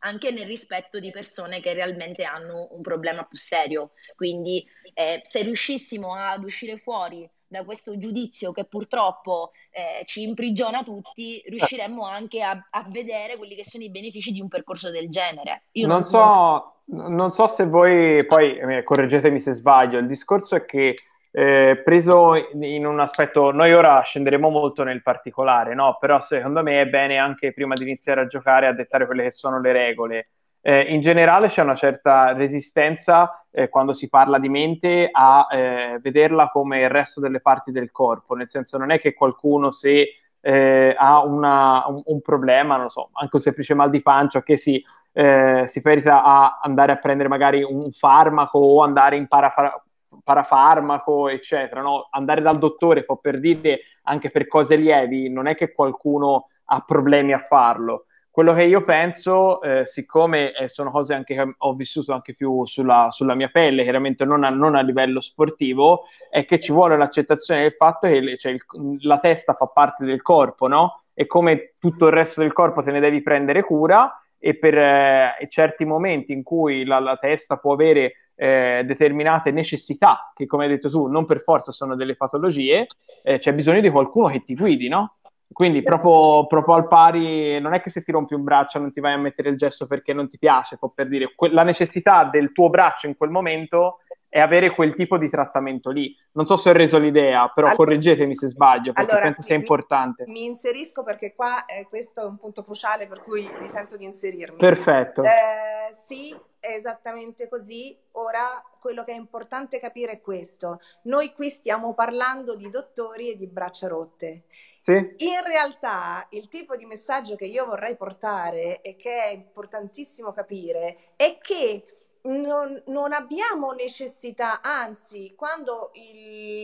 [0.00, 3.92] anche nel rispetto di persone che realmente hanno un problema più serio.
[4.14, 4.64] Quindi
[4.94, 11.42] eh, se riuscissimo ad uscire fuori da questo giudizio che purtroppo eh, ci imprigiona tutti,
[11.46, 15.62] riusciremmo anche a, a, vedere quelli che sono i benefici di un percorso del genere.
[15.72, 20.56] Io non, non, so, non so se voi, poi eh, correggetemi se sbaglio, il discorso
[20.56, 20.94] è che
[21.30, 25.96] eh, preso in un aspetto, noi ora scenderemo molto nel particolare, no?
[26.00, 29.32] però secondo me è bene anche prima di iniziare a giocare a dettare quelle che
[29.32, 30.28] sono le regole.
[30.60, 35.98] Eh, in generale c'è una certa resistenza eh, quando si parla di mente a eh,
[36.00, 40.08] vederla come il resto delle parti del corpo, nel senso non è che qualcuno se
[40.40, 44.56] eh, ha una, un, un, problema, non so, anche un semplice mal di pancia, che
[44.56, 49.82] si, eh, si merita a andare a prendere magari un farmaco o andare in parafra-
[50.28, 51.80] parafarmaco, eccetera.
[51.80, 52.08] No?
[52.10, 56.80] Andare dal dottore può per dire anche per cose lievi, non è che qualcuno ha
[56.80, 58.04] problemi a farlo.
[58.30, 62.66] Quello che io penso, eh, siccome eh, sono cose anche che ho vissuto anche più
[62.66, 66.98] sulla, sulla mia pelle, chiaramente non a, non a, livello sportivo, è che ci vuole
[66.98, 68.62] l'accettazione del fatto che cioè, il,
[69.00, 71.04] la testa fa parte del corpo, no?
[71.14, 75.48] E come tutto il resto del corpo te ne devi prendere cura e per eh,
[75.48, 80.70] certi momenti in cui la, la testa può avere eh, determinate necessità, che come hai
[80.70, 82.86] detto tu, non per forza sono delle patologie,
[83.24, 85.16] eh, c'è bisogno di qualcuno che ti guidi, no?
[85.50, 89.00] Quindi proprio, proprio, al pari, non è che se ti rompi un braccio non ti
[89.00, 92.24] vai a mettere il gesso perché non ti piace, può per dire, que- la necessità
[92.24, 93.98] del tuo braccio in quel momento
[94.28, 96.14] è avere quel tipo di trattamento lì.
[96.32, 99.56] Non so se ho reso l'idea, però allora, correggetemi se sbaglio, perché allora, penso sia
[99.56, 100.24] importante.
[100.26, 104.04] Mi inserisco perché qua eh, questo è un punto cruciale per cui mi sento di
[104.04, 104.58] inserirmi.
[104.58, 105.22] Perfetto.
[105.22, 107.96] Eh, sì, è esattamente così.
[108.12, 110.80] Ora quello che è importante capire è questo.
[111.02, 114.44] Noi qui stiamo parlando di dottori e di braccia rotte.
[114.80, 114.92] Sì.
[114.92, 121.12] In realtà il tipo di messaggio che io vorrei portare e che è importantissimo capire
[121.16, 121.84] è che
[122.22, 126.62] non, non, abbiamo necessità, anzi, quando il,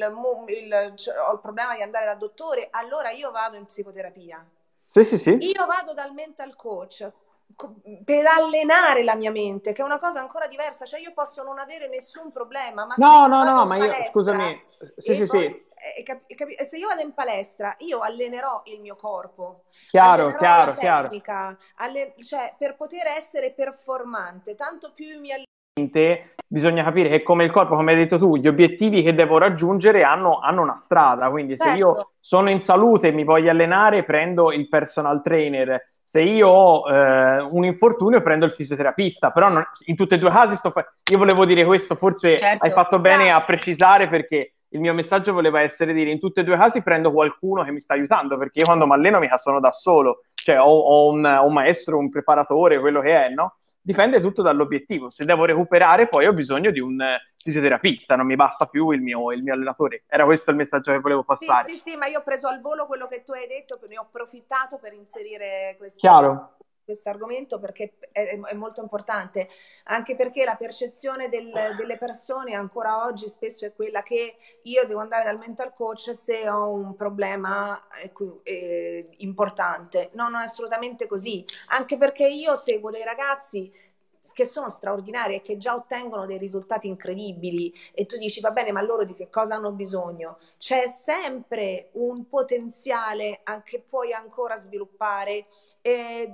[0.48, 4.46] il, cioè, ho il problema di andare dal dottore, allora io vado in psicoterapia.
[4.84, 5.30] Sì, sì, sì.
[5.30, 7.10] Io vado dal mental coach
[8.04, 11.58] per allenare la mia mente, che è una cosa ancora diversa, cioè io posso non
[11.58, 14.56] avere nessun problema, ma no, no, no, ma io, scusami,
[14.96, 15.44] sì, sì, poi, sì.
[15.96, 20.74] Eh, capi, capi, se io vado in palestra, io allenerò il mio corpo, chiaro, chiaro,
[20.74, 25.44] tecnica, alle, cioè per poter essere performante, tanto più mi alleno
[26.46, 30.04] bisogna capire che come il corpo, come hai detto tu, gli obiettivi che devo raggiungere
[30.04, 31.72] hanno, hanno una strada, quindi certo.
[31.72, 32.12] se io certo.
[32.20, 37.40] sono in salute e mi voglio allenare, prendo il personal trainer, se io ho eh,
[37.40, 40.86] un infortunio prendo il fisioterapista, però non, in tutti e due i casi sto fa-
[41.10, 42.64] io volevo dire questo, forse certo.
[42.64, 46.44] hai fatto bene a precisare perché il mio messaggio voleva essere dire in tutti e
[46.44, 49.36] due i casi prendo qualcuno che mi sta aiutando, perché io quando mi alleno mica
[49.38, 53.56] sono da solo, cioè ho, ho un, un maestro, un preparatore, quello che è, no?
[53.84, 55.10] Dipende tutto dall'obiettivo.
[55.10, 56.98] Se devo recuperare, poi ho bisogno di un
[57.36, 60.04] fisioterapista, non mi basta più il mio, il mio allenatore.
[60.06, 61.68] Era questo il messaggio che volevo passare.
[61.68, 63.98] Sì, sì, sì, ma io ho preso al volo quello che tu hai detto, ne
[63.98, 65.98] ho approfittato per inserire questo.
[65.98, 69.48] Chiaro questo argomento perché è, è, molto importante,
[69.84, 75.00] anche perché la percezione del, delle persone ancora oggi spesso è quella che io devo
[75.00, 80.10] andare dal mental coach se ho un problema eh, eh, importante.
[80.12, 83.72] No, non è assolutamente così, anche perché io seguo dei ragazzi
[84.32, 87.72] che sono straordinarie e che già ottengono dei risultati incredibili.
[87.92, 90.38] E tu dici va bene ma loro di che cosa hanno bisogno?
[90.58, 95.46] C'è sempre un potenziale che puoi ancora sviluppare
[95.82, 96.32] eh,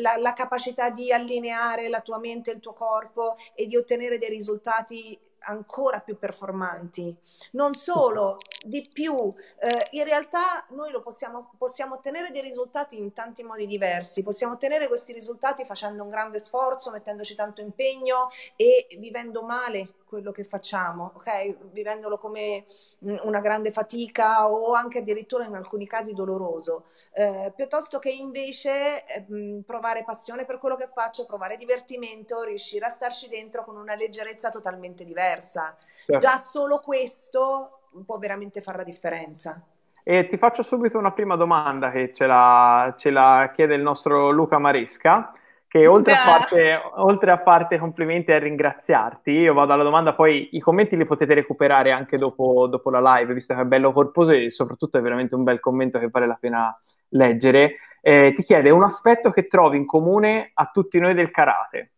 [0.00, 4.18] la, la capacità di allineare la tua mente e il tuo corpo e di ottenere
[4.18, 7.14] dei risultati ancora più performanti.
[7.52, 13.12] Non solo, di più, eh, in realtà noi lo possiamo, possiamo ottenere dei risultati in
[13.12, 14.22] tanti modi diversi.
[14.22, 20.32] Possiamo ottenere questi risultati facendo un grande sforzo, mettendoci tanto impegno e vivendo male quello
[20.32, 21.70] che facciamo, ok?
[21.70, 22.64] Vivendolo come
[23.00, 29.62] una grande fatica o anche addirittura in alcuni casi doloroso, eh, piuttosto che invece eh,
[29.64, 34.48] provare passione per quello che faccio, provare divertimento, riuscire a starci dentro con una leggerezza
[34.50, 35.76] totalmente diversa.
[36.06, 36.18] Certo.
[36.18, 39.62] Già solo questo può veramente fare la differenza.
[40.02, 44.30] E ti faccio subito una prima domanda che ce la, ce la chiede il nostro
[44.30, 45.34] Luca Maresca
[45.68, 50.48] che oltre a, parte, oltre a farti complimenti e ringraziarti, io vado alla domanda, poi
[50.52, 54.30] i commenti li potete recuperare anche dopo, dopo, la live, visto che è bello corposo
[54.30, 57.76] e soprattutto è veramente un bel commento che vale la pena leggere.
[58.00, 61.90] Eh, ti chiede un aspetto che trovi in comune a tutti noi del karate.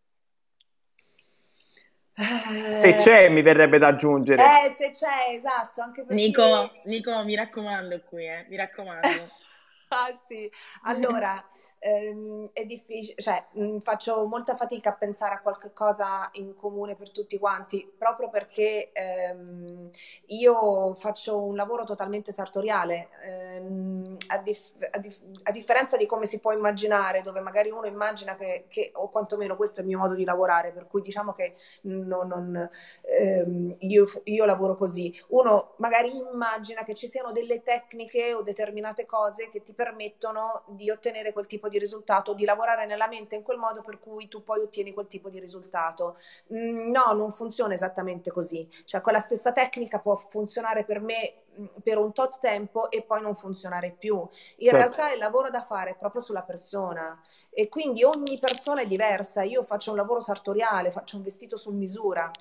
[2.13, 2.97] Se eh.
[2.97, 4.43] c'è, mi verrebbe da aggiungere.
[4.43, 5.81] Eh, se c'è, esatto.
[5.81, 6.21] Anche perché...
[6.21, 9.07] Nico, Nico, mi raccomando qui, eh, mi raccomando.
[9.91, 10.49] ah sì,
[10.83, 11.43] allora
[11.79, 16.55] ehm, è difficile, cioè mh, mm, faccio molta fatica a pensare a qualche cosa in
[16.55, 19.89] comune per tutti quanti, proprio perché ehm,
[20.27, 26.25] io faccio un lavoro totalmente sartoriale, ehm, a, dif- a, dif- a, differenza di come
[26.25, 29.97] si può immaginare, dove magari uno immagina che, che o quantomeno questo è il mio
[29.97, 32.69] modo di lavorare, per cui diciamo che non, non,
[33.01, 39.05] ehm, io, io lavoro così, uno magari immagina che ci siano delle tecniche o determinate
[39.05, 43.41] cose che ti permettono di ottenere quel tipo di risultato, di lavorare nella mente in
[43.41, 46.17] quel modo per cui tu poi ottieni quel tipo di risultato.
[46.53, 48.69] Mm, no, non funziona esattamente così.
[48.85, 53.23] Cioè, quella stessa tecnica può funzionare per me mm, per un tot tempo e poi
[53.23, 54.17] non funzionare più.
[54.17, 54.77] In certo.
[54.77, 59.41] realtà il lavoro da fare è proprio sulla persona e quindi ogni persona è diversa.
[59.41, 62.31] Io faccio un lavoro sartoriale, faccio un vestito su misura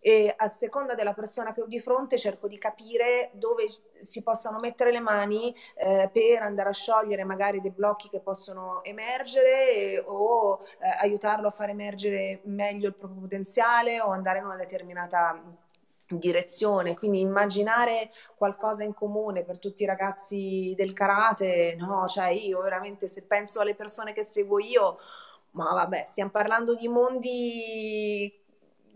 [0.00, 3.66] e a seconda della persona che ho di fronte cerco di capire dove
[3.98, 8.82] si possano mettere le mani eh, per andare a sciogliere magari dei blocchi che possono
[8.84, 14.44] emergere e, o eh, aiutarlo a far emergere meglio il proprio potenziale o andare in
[14.44, 15.42] una determinata
[16.10, 22.60] direzione, quindi immaginare qualcosa in comune per tutti i ragazzi del karate, no, cioè io
[22.62, 24.98] veramente se penso alle persone che seguo io,
[25.50, 28.46] ma vabbè, stiamo parlando di mondi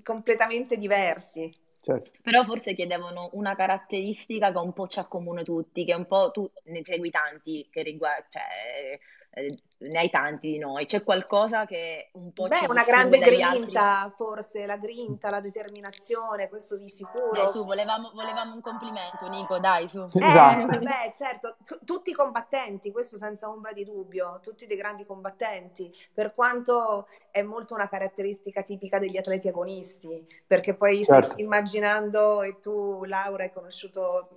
[0.02, 1.52] completamente diversi.
[1.80, 2.12] Certo.
[2.22, 6.48] Però forse chiedevano una caratteristica che un po' ci accomuna tutti, che un po' tu
[6.64, 8.98] ne segui tanti che riguarda, cioè,
[9.34, 14.00] eh, ne hai tanti di noi, c'è qualcosa che un po' Beh, una grande grinta,
[14.02, 14.14] altri...
[14.16, 17.32] forse la grinta, la determinazione, questo di sicuro.
[17.32, 20.00] Dai, su, volevamo, volevamo, un complimento, Nico, dai, su.
[20.12, 20.66] Eh, esatto.
[20.66, 26.34] vabbè, certo, T- tutti combattenti, questo senza ombra di dubbio, tutti dei grandi combattenti, per
[26.34, 31.34] quanto è molto una caratteristica tipica degli atleti agonisti, perché poi certo.
[31.38, 34.28] immaginando, e tu Laura hai conosciuto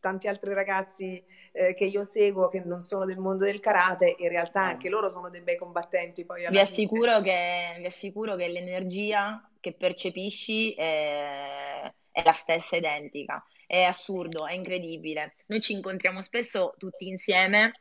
[0.00, 4.28] tanti altri ragazzi eh, che io seguo che non sono del mondo del karate, in
[4.28, 4.68] realtà mm.
[4.68, 6.24] anche loro sono dei bei combattenti.
[6.24, 13.44] Poi vi, assicuro che, vi assicuro che l'energia che percepisci è, è la stessa identica.
[13.66, 15.34] È assurdo, è incredibile.
[15.46, 17.72] Noi ci incontriamo spesso tutti insieme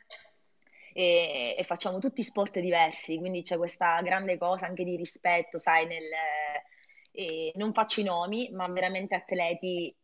[0.94, 5.86] e, e, facciamo tutti sport diversi, quindi c'è questa grande cosa anche di rispetto, sai,
[5.86, 6.04] nel,
[7.12, 9.96] eh, non faccio i nomi, ma veramente atleti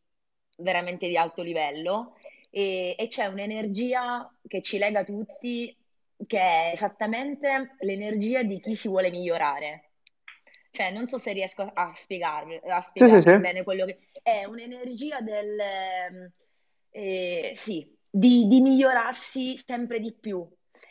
[0.57, 2.15] veramente di alto livello
[2.55, 5.75] e, e c'è un'energia che ci lega tutti
[6.27, 9.89] che è esattamente l'energia di chi si vuole migliorare.
[10.69, 13.63] Cioè, non so se riesco a spiegarvi, a spiegarvi sì, sì, bene sì.
[13.63, 16.31] quello che è un'energia del
[16.91, 20.47] eh, sì, di, di, migliorarsi sempre di più.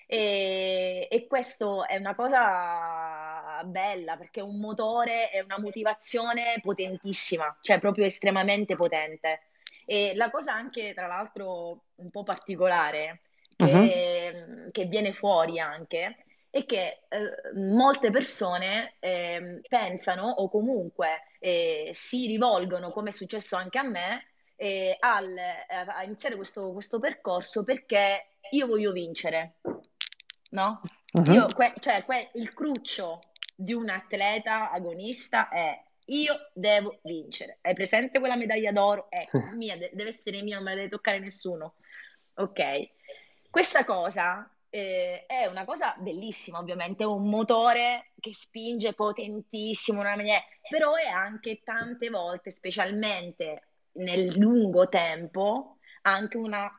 [0.07, 7.57] E, e questo è una cosa bella perché è un motore, è una motivazione potentissima,
[7.61, 9.43] cioè proprio estremamente potente.
[9.85, 13.23] E la cosa anche, tra l'altro, un po' particolare,
[13.57, 14.71] che, uh-huh.
[14.71, 22.27] che viene fuori anche, è che eh, molte persone eh, pensano o comunque eh, si
[22.27, 25.35] rivolgono, come è successo anche a me, eh, al,
[25.69, 29.57] a iniziare questo, questo, percorso perché io voglio vincere,
[30.51, 30.81] no?
[31.15, 31.33] Uh-huh.
[31.33, 33.21] Io, que- cioè, que- il cruccio
[33.57, 37.59] di un atleta agonista è io devo vincere.
[37.61, 39.11] Hai presente quella medaglia d'oro?
[39.11, 41.75] Ecco, mia, deve essere mia, non me la deve toccare nessuno.
[42.35, 42.91] Ok.
[43.51, 50.17] Questa cosa eh, è una cosa bellissima, ovviamente, è un motore che spinge potentissimo, una
[50.17, 56.71] maniera, però è anche tante volte, specialmente nel lungo tempo, anche una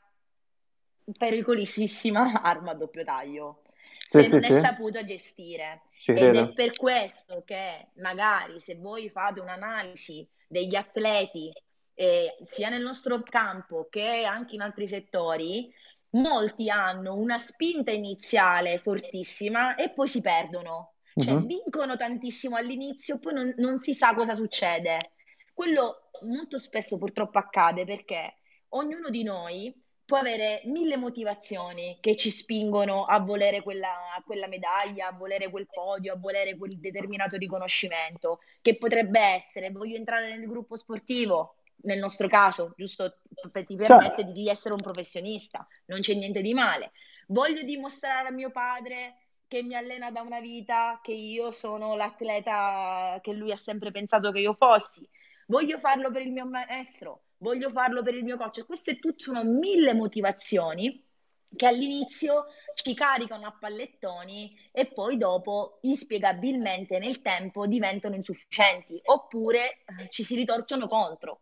[1.17, 3.61] pericolosissima arma a doppio taglio,
[3.99, 4.59] se sì, non sì, è sì.
[4.59, 5.83] saputo gestire.
[6.05, 11.51] Ed è per questo che magari se voi fate un'analisi degli atleti,
[11.95, 15.71] eh, sia nel nostro campo che anche in altri settori,
[16.11, 20.95] molti hanno una spinta iniziale fortissima e poi si perdono.
[21.15, 21.45] Cioè, uh-huh.
[21.45, 24.97] vincono tantissimo all'inizio, poi non, non si sa cosa succede.
[25.53, 28.37] Quello molto spesso purtroppo accade perché
[28.69, 29.82] ognuno di noi
[30.13, 35.65] può avere mille motivazioni che ci spingono a volere quella, quella, medaglia, a volere quel
[35.65, 41.97] podio, a volere quel determinato riconoscimento, che potrebbe essere voglio entrare nel gruppo sportivo, nel
[41.97, 43.21] nostro caso, giusto
[43.65, 44.31] ti permette certo.
[44.33, 46.91] di essere un professionista, non c'è niente di male.
[47.29, 49.15] Voglio dimostrare a mio padre
[49.47, 54.31] che mi allena da una vita, che io sono l'atleta che lui ha sempre pensato
[54.31, 55.09] che io fossi.
[55.47, 58.65] Voglio farlo per il mio maestro, voglio farlo per il mio coach.
[58.65, 61.05] Queste tutte sono mille motivazioni
[61.55, 69.83] che all'inizio ci caricano a pallettoni e poi dopo inspiegabilmente nel tempo diventano insufficienti oppure
[69.85, 71.41] eh, ci si ritorcono contro.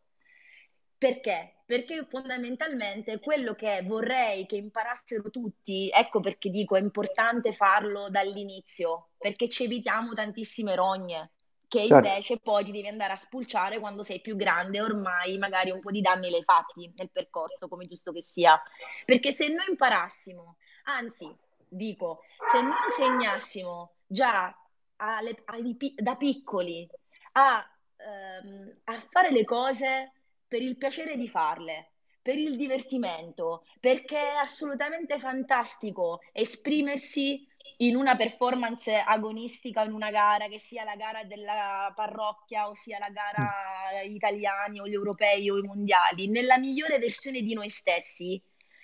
[0.98, 1.62] Perché?
[1.66, 9.12] Perché fondamentalmente quello che vorrei che imparassero tutti, ecco perché dico è importante farlo dall'inizio,
[9.18, 11.32] perché ci evitiamo tantissime rogne
[11.72, 12.06] che certo.
[12.06, 15.90] invece poi ti devi andare a spulciare quando sei più grande, ormai magari un po'
[15.90, 18.62] di danni l'hai fatti nel percorso, come giusto che sia.
[19.06, 21.34] Perché se noi imparassimo, anzi,
[21.70, 24.54] dico, se noi insegnassimo già
[24.98, 26.86] alle, ai, da piccoli
[27.34, 27.66] a,
[27.96, 30.12] ehm, a fare le cose
[30.46, 31.92] per il piacere di farle,
[32.22, 37.48] per il divertimento, perché è assolutamente fantastico esprimersi
[37.78, 43.00] in una performance agonistica in una gara, che sia la gara della parrocchia o sia
[43.00, 44.14] la gara mm.
[44.14, 48.42] italiani o gli europei o i mondiali, nella migliore versione di noi stessi,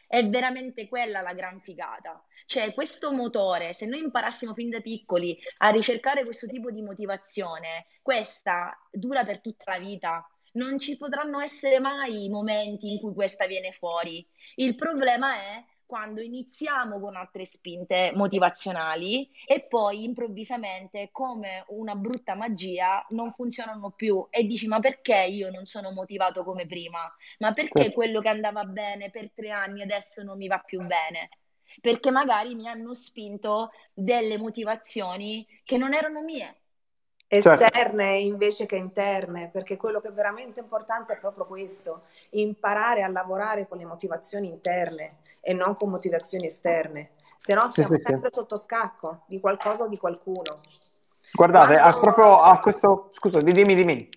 [0.08, 2.24] è veramente quella la gran figata.
[2.46, 7.88] Cioè, questo motore, se noi imparassimo fin da piccoli a ricercare questo tipo di motivazione,
[8.02, 13.48] questa dura per tutta la vita non ci potranno essere mai momenti in cui questa
[13.48, 14.26] viene fuori.
[14.56, 22.36] Il problema è quando iniziamo con altre spinte motivazionali e poi improvvisamente, come una brutta
[22.36, 27.00] magia, non funzionano più e dici ma perché io non sono motivato come prima?
[27.40, 27.94] Ma perché certo.
[27.94, 31.30] quello che andava bene per tre anni adesso non mi va più bene?
[31.82, 36.62] Perché magari mi hanno spinto delle motivazioni che non erano mie
[37.40, 37.66] Certo.
[37.66, 43.10] esterne invece che interne, perché quello che è veramente importante è proprio questo, imparare a
[43.10, 45.18] lavorare con le motivazioni interne
[45.48, 48.40] e non con motivazioni esterne, se no siamo sì, sempre sì.
[48.40, 50.60] sotto scacco di qualcosa o di qualcuno.
[51.32, 52.00] Guardate, quando...
[52.02, 54.10] proprio a questo, scusa, dimmi, dimmi.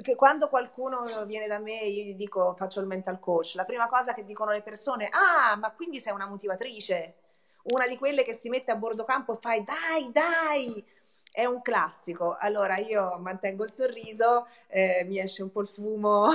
[0.00, 3.86] Che quando qualcuno viene da me, io gli dico faccio il mental coach, la prima
[3.86, 7.16] cosa che dicono le persone, ah, ma quindi sei una motivatrice,
[7.64, 10.82] una di quelle che si mette a bordo campo e fai dai, dai,
[11.30, 12.34] è un classico.
[12.40, 16.28] Allora io mantengo il sorriso, eh, mi esce un po' il fumo.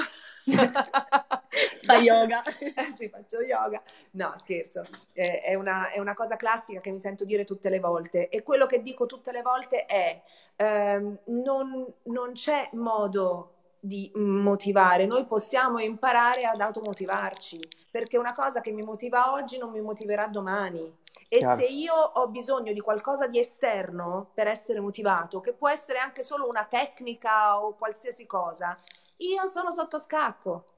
[1.84, 2.42] Fa yoga.
[2.76, 3.82] Eh, sì, faccio yoga.
[4.12, 4.86] No, scherzo.
[5.14, 8.30] Eh, è, una, è, una, cosa classica che mi sento dire tutte le volte.
[8.30, 10.22] E quello che dico tutte le volte è:
[10.56, 13.54] ehm, non, non c'è modo
[13.86, 17.60] di motivare, noi possiamo imparare ad automotivarci,
[17.92, 21.02] perché una cosa che mi motiva oggi non mi motiverà domani.
[21.28, 21.60] E Chiaro.
[21.60, 26.24] se io ho bisogno di qualcosa di esterno per essere motivato, che può essere anche
[26.24, 28.78] solo una tecnica o qualsiasi cosa,
[29.18, 30.73] io sono sotto scacco.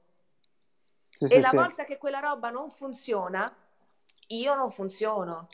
[1.16, 1.56] Sì, e sì, la sì.
[1.56, 3.54] volta che quella roba non funziona,
[4.28, 5.48] io non funziono.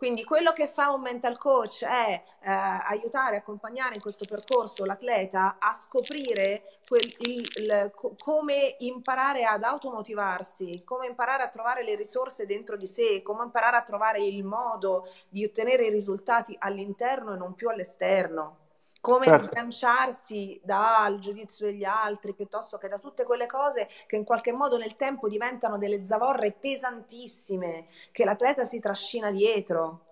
[0.00, 5.56] Quindi quello che fa un mental coach è eh, aiutare, accompagnare in questo percorso l'atleta
[5.58, 12.46] a scoprire quel, il, il, come imparare ad automotivarsi, come imparare a trovare le risorse
[12.46, 17.36] dentro di sé, come imparare a trovare il modo di ottenere i risultati all'interno e
[17.36, 18.68] non più all'esterno
[19.00, 19.48] come certo.
[19.48, 24.76] sganciarsi dal giudizio degli altri piuttosto che da tutte quelle cose che in qualche modo
[24.76, 30.04] nel tempo diventano delle zavorre pesantissime che l'atleta si trascina dietro.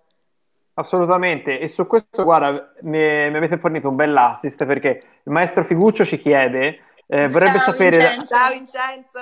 [0.73, 5.65] Assolutamente, e su questo, guarda, mi, mi avete fornito un bel assist perché il maestro
[5.65, 7.97] Figuccio ci chiede, eh, vorrebbe Ciao, sapere...
[7.97, 8.35] Vincenzo.
[8.35, 9.19] Ciao Vincenzo!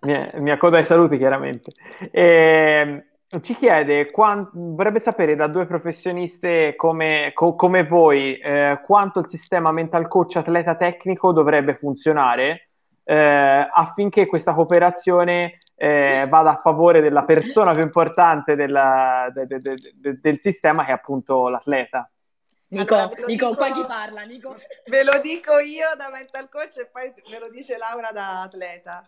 [0.00, 1.70] mia, mia coda ai saluti chiaramente.
[2.10, 3.04] Eh,
[3.42, 9.28] ci chiede, quant- vorrebbe sapere da due professioniste come, co- come voi eh, quanto il
[9.28, 12.68] sistema mental coach atleta tecnico dovrebbe funzionare
[13.04, 19.60] eh, affinché questa cooperazione eh, vada a favore della persona più importante della, de- de-
[19.60, 22.10] de- del sistema che è appunto l'atleta.
[22.70, 24.22] Nico, allora, Nico dico, qua chi parla?
[24.22, 24.56] Nico?
[24.86, 29.06] Ve lo dico io da mental coach e poi me lo dice Laura da atleta.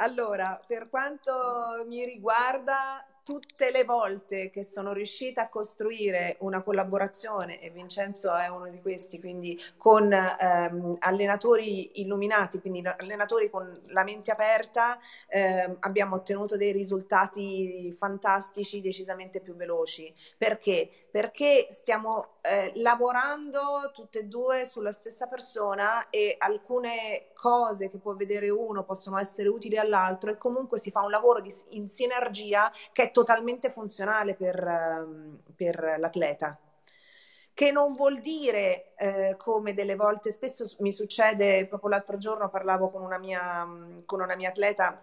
[0.00, 7.60] Allora, per quanto mi riguarda, tutte le volte che sono riuscita a costruire una collaborazione,
[7.60, 14.02] e Vincenzo è uno di questi, quindi con ehm, allenatori illuminati, quindi allenatori con la
[14.02, 14.98] mente aperta,
[15.28, 20.10] ehm, abbiamo ottenuto dei risultati fantastici, decisamente più veloci.
[20.38, 21.07] Perché?
[21.18, 28.14] Perché stiamo eh, lavorando tutte e due sulla stessa persona e alcune cose che può
[28.14, 32.70] vedere uno possono essere utili all'altro e comunque si fa un lavoro di, in sinergia
[32.92, 36.56] che è totalmente funzionale per, ehm, per l'atleta.
[37.52, 42.90] Che non vuol dire eh, come delle volte spesso mi succede, proprio l'altro giorno parlavo
[42.90, 43.66] con una mia,
[44.06, 45.02] con una mia atleta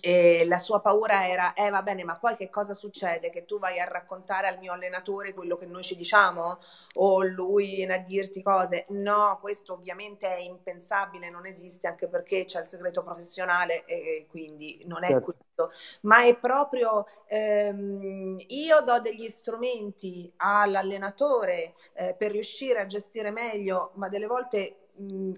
[0.00, 3.28] e la sua paura era, eh va bene, ma poi che cosa succede?
[3.28, 6.58] Che tu vai a raccontare al mio allenatore quello che noi ci diciamo?
[6.94, 8.86] O lui viene a dirti cose?
[8.90, 14.82] No, questo ovviamente è impensabile, non esiste, anche perché c'è il segreto professionale e quindi
[14.86, 15.24] non è certo.
[15.24, 15.70] questo.
[16.02, 23.92] Ma è proprio, ehm, io do degli strumenti all'allenatore eh, per riuscire a gestire meglio,
[23.96, 24.83] ma delle volte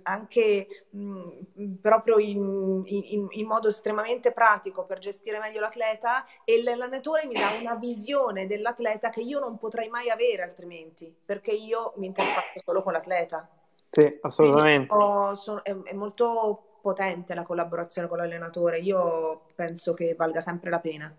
[0.02, 7.26] anche mh, proprio in, in, in, modo estremamente pratico per gestire meglio l'atleta e l'allenatore
[7.26, 12.06] mi dà una visione dell'atleta che io non potrei mai avere altrimenti, perché io mi
[12.06, 13.48] interfaccio solo con l'atleta.
[13.90, 14.92] Sì, assolutamente.
[14.92, 20.70] Ho, sono, è, è molto potente la collaborazione con l'allenatore, io penso che valga sempre
[20.70, 21.14] la pena.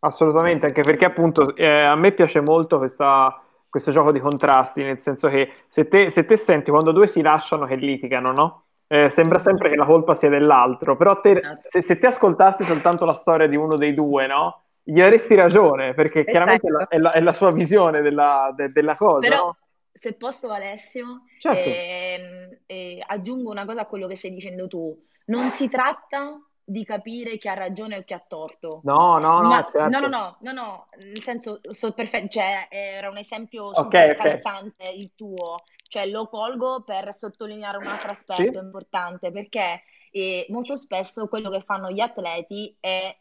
[0.00, 3.40] Assolutamente, anche perché appunto eh, a me piace molto questa
[3.76, 7.20] questo gioco di contrasti, nel senso che se te, se te senti quando due si
[7.20, 8.62] lasciano che litigano, no?
[8.86, 11.60] Eh, sembra sempre che la colpa sia dell'altro, però te, esatto.
[11.64, 14.62] se, se, te ascoltassi soltanto la storia di uno dei due, no?
[14.82, 16.30] Gli avresti ragione, perché esatto.
[16.30, 19.28] chiaramente è la, è, la, è la, sua visione della, de, della cosa.
[19.28, 19.56] Però, no?
[19.92, 21.68] se posso, Alessio, certo.
[21.68, 24.96] eh, eh, aggiungo una cosa a quello che stai dicendo tu.
[25.26, 28.80] Non si tratta di capire chi ha ragione o chi ha torto.
[28.82, 29.88] No, no, no, Ma, certo.
[29.88, 34.82] no, no, no, no, no, nel senso, so perfetto, cioè, era un esempio okay, calzante
[34.82, 35.00] okay.
[35.00, 38.64] il tuo, cioè lo colgo per sottolineare un altro aspetto sì?
[38.64, 43.16] importante, perché eh, molto spesso quello che fanno gli atleti è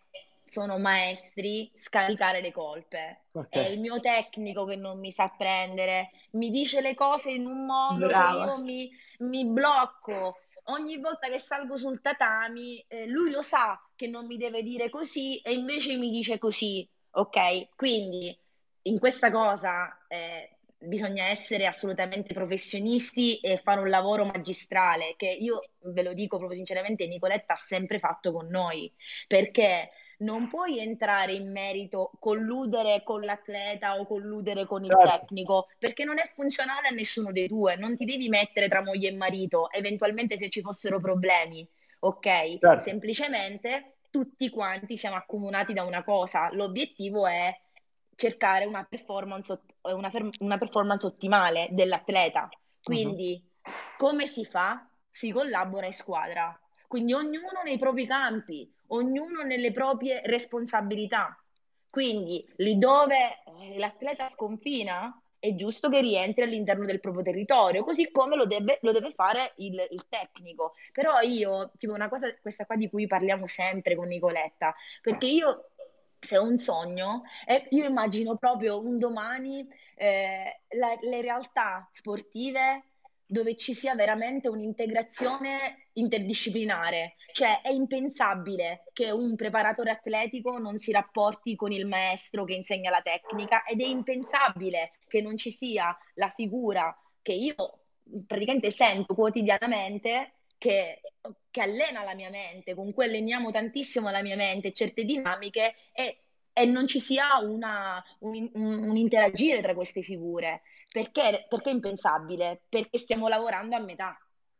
[0.47, 3.25] sono maestri scaricare le colpe.
[3.31, 3.65] Okay.
[3.65, 7.65] È il mio tecnico che non mi sa prendere, mi dice le cose in un
[7.65, 8.45] modo Brava.
[8.45, 8.89] che io mi,
[9.19, 14.37] mi blocco ogni volta che salgo sul tatami, eh, lui lo sa che non mi
[14.37, 17.75] deve dire così e invece mi dice così, ok?
[17.75, 18.37] Quindi
[18.83, 25.71] in questa cosa eh, bisogna essere assolutamente professionisti e fare un lavoro magistrale che io
[25.79, 28.91] ve lo dico proprio sinceramente, Nicoletta ha sempre fatto con noi,
[29.27, 29.89] perché
[30.19, 35.09] non puoi entrare in merito, colludere con l'atleta o colludere con il certo.
[35.09, 39.09] tecnico, perché non è funzionale a nessuno dei due, non ti devi mettere tra moglie
[39.09, 41.67] e marito, eventualmente se ci fossero problemi,
[41.99, 42.59] ok?
[42.59, 42.79] Certo.
[42.79, 47.53] Semplicemente tutti quanti siamo accomunati da una cosa, l'obiettivo è
[48.15, 52.49] cercare una performance, una, una performance ottimale dell'atleta.
[52.81, 53.71] Quindi uh-huh.
[53.97, 54.87] come si fa?
[55.09, 56.57] Si collabora in squadra.
[56.87, 61.37] Quindi ognuno nei propri campi, ognuno nelle proprie responsabilità.
[61.89, 68.11] Quindi lì dove eh, l'atleta sconfina è giusto che rientri all'interno del proprio territorio, così
[68.11, 70.73] come lo deve, lo deve fare il, il, tecnico.
[70.91, 75.69] Però io, tipo una cosa, questa qua di cui parliamo sempre con Nicoletta, perché io
[76.19, 82.83] se ho un sogno, eh, io immagino proprio un domani eh, la, le realtà sportive
[83.27, 90.93] dove ci sia veramente un'integrazione interdisciplinare, cioè è impensabile che un preparatore atletico non si
[90.93, 95.93] rapporti con il maestro che insegna la tecnica ed è impensabile che non ci sia
[96.13, 97.55] la figura che io
[98.25, 101.01] praticamente sento quotidianamente che,
[101.51, 106.19] che allena la mia mente, con cui alleniamo tantissimo la mia mente, certe dinamiche e,
[106.53, 110.61] e non ci sia una, un, un interagire tra queste figure.
[110.89, 112.61] Perché, perché è impensabile?
[112.69, 114.17] Perché stiamo lavorando a metà,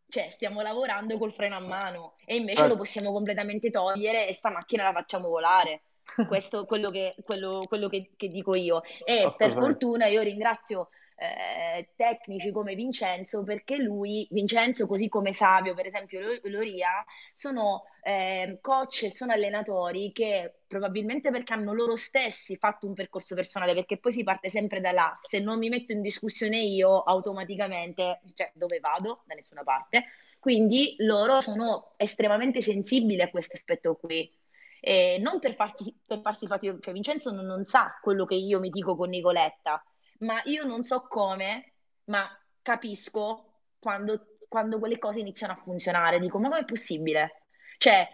[0.08, 2.68] cioè stiamo lavorando col freno a mano e invece eh.
[2.68, 5.84] lo possiamo completamente togliere e sta macchina la facciamo volare.
[6.28, 8.82] Questo è quello, che, quello, quello che, che dico io.
[9.04, 15.74] E per fortuna io ringrazio eh, tecnici come Vincenzo, perché lui, Vincenzo, così come Savio,
[15.74, 22.58] per esempio Loria, sono eh, coach e sono allenatori che probabilmente perché hanno loro stessi
[22.58, 25.94] fatto un percorso personale, perché poi si parte sempre da là, se non mi metto
[25.94, 29.24] in discussione io, automaticamente, cioè dove vado?
[29.26, 30.06] Da nessuna parte.
[30.40, 34.32] Quindi loro sono estremamente sensibili a questo aspetto qui.
[34.80, 38.60] E non per, farti, per farsi fatti, cioè Vincenzo non, non sa quello che io
[38.60, 39.84] mi dico con Nicoletta,
[40.20, 41.74] ma io non so come,
[42.06, 42.28] ma
[42.62, 46.20] capisco quando, quando quelle cose iniziano a funzionare.
[46.20, 47.44] Dico, ma com'è possibile?
[47.78, 48.08] Cioè,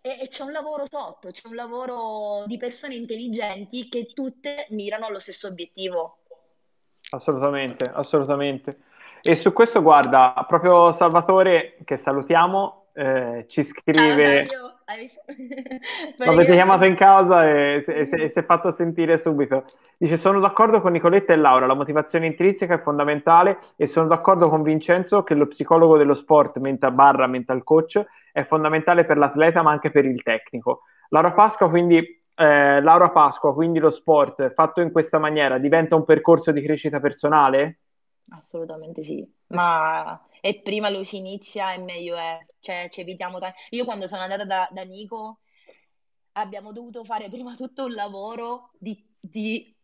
[0.00, 5.06] e, e c'è un lavoro sotto, c'è un lavoro di persone intelligenti che tutte mirano
[5.06, 6.18] allo stesso obiettivo.
[7.10, 8.80] Assolutamente, assolutamente.
[9.22, 14.46] E su questo, guarda, proprio Salvatore, che salutiamo, eh, ci scrive...
[14.46, 14.72] Ciao?
[16.18, 19.64] L'avete chiamato in casa e si è fatto sentire subito.
[19.98, 21.66] Dice: Sono d'accordo con Nicoletta e Laura.
[21.66, 26.58] La motivazione intrinseca è fondamentale e sono d'accordo con Vincenzo che lo psicologo dello sport,
[26.58, 28.00] mental barra mental coach,
[28.32, 30.82] è fondamentale per l'atleta ma anche per il tecnico.
[31.08, 36.04] Laura Pasqua, quindi, eh, Laura Pasqua, quindi lo sport fatto in questa maniera diventa un
[36.04, 37.78] percorso di crescita personale?
[38.30, 43.56] Assolutamente sì, ma e prima lo si inizia e meglio è, cioè ci evitiamo tanto.
[43.70, 45.40] Io quando sono andata da, da Nico
[46.32, 49.74] abbiamo dovuto fare prima tutto un lavoro di, di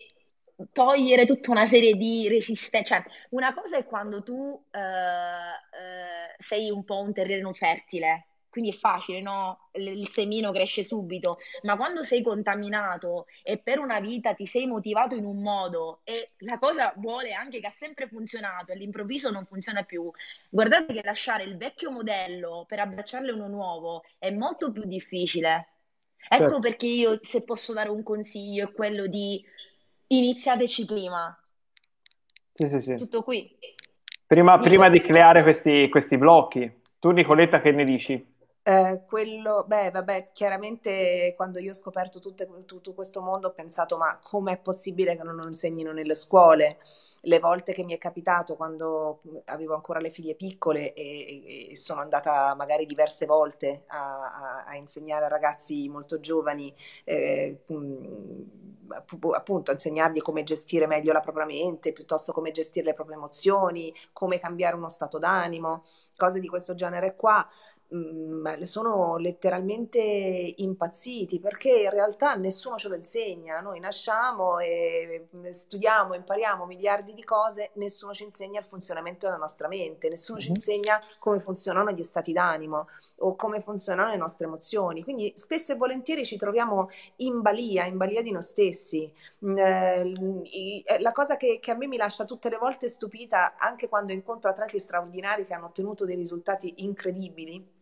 [0.72, 2.94] togliere tutta una serie di resistenze.
[2.94, 8.68] Cioè, una cosa è quando tu eh, eh, sei un po' un terreno fertile, quindi
[8.68, 9.70] è facile, no?
[9.72, 15.14] Il semino cresce subito, ma quando sei contaminato e per una vita ti sei motivato
[15.14, 19.46] in un modo e la cosa vuole anche che ha sempre funzionato e all'improvviso non
[19.46, 20.10] funziona più,
[20.50, 25.68] guardate che lasciare il vecchio modello per abbracciarle uno nuovo è molto più difficile.
[26.28, 26.60] Ecco certo.
[26.60, 29.42] perché io, se posso dare un consiglio, è quello di
[30.08, 31.34] iniziateci prima.
[32.52, 32.96] Sì, sì, sì.
[32.96, 33.50] Tutto qui.
[34.26, 36.80] Prima, prima di creare questi, questi blocchi.
[36.98, 38.31] Tu, Nicoletta, che ne dici?
[38.64, 43.96] Eh, quello, beh, vabbè, chiaramente quando io ho scoperto tutte, tutto questo mondo ho pensato,
[43.96, 46.78] ma com'è possibile che non lo insegnino nelle scuole?
[47.22, 52.00] Le volte che mi è capitato quando avevo ancora le figlie piccole e, e sono
[52.02, 56.72] andata magari diverse volte a, a, a insegnare a ragazzi molto giovani,
[57.04, 57.58] eh,
[59.34, 63.92] appunto, a insegnargli come gestire meglio la propria mente, piuttosto come gestire le proprie emozioni,
[64.12, 65.84] come cambiare uno stato d'animo,
[66.16, 67.46] cose di questo genere qua
[67.92, 70.00] mh, mm, sono letteralmente
[70.56, 73.60] impazziti perché in realtà nessuno ce lo insegna.
[73.60, 79.38] Noi nasciamo e mm, studiamo, impariamo miliardi di cose, nessuno ci insegna il funzionamento della
[79.38, 80.46] nostra mente, nessuno mm-hmm.
[80.46, 82.88] ci insegna come funzionano gli stati d'animo
[83.18, 85.02] o come funzionano le nostre emozioni.
[85.02, 89.12] Quindi spesso e volentieri ci troviamo in balia, in balia di noi stessi.
[89.40, 90.12] Eh,
[90.98, 94.50] la cosa che, che a me mi lascia tutte le volte stupita, anche quando incontro
[94.50, 97.80] atleti straordinari che hanno ottenuto dei risultati incredibili,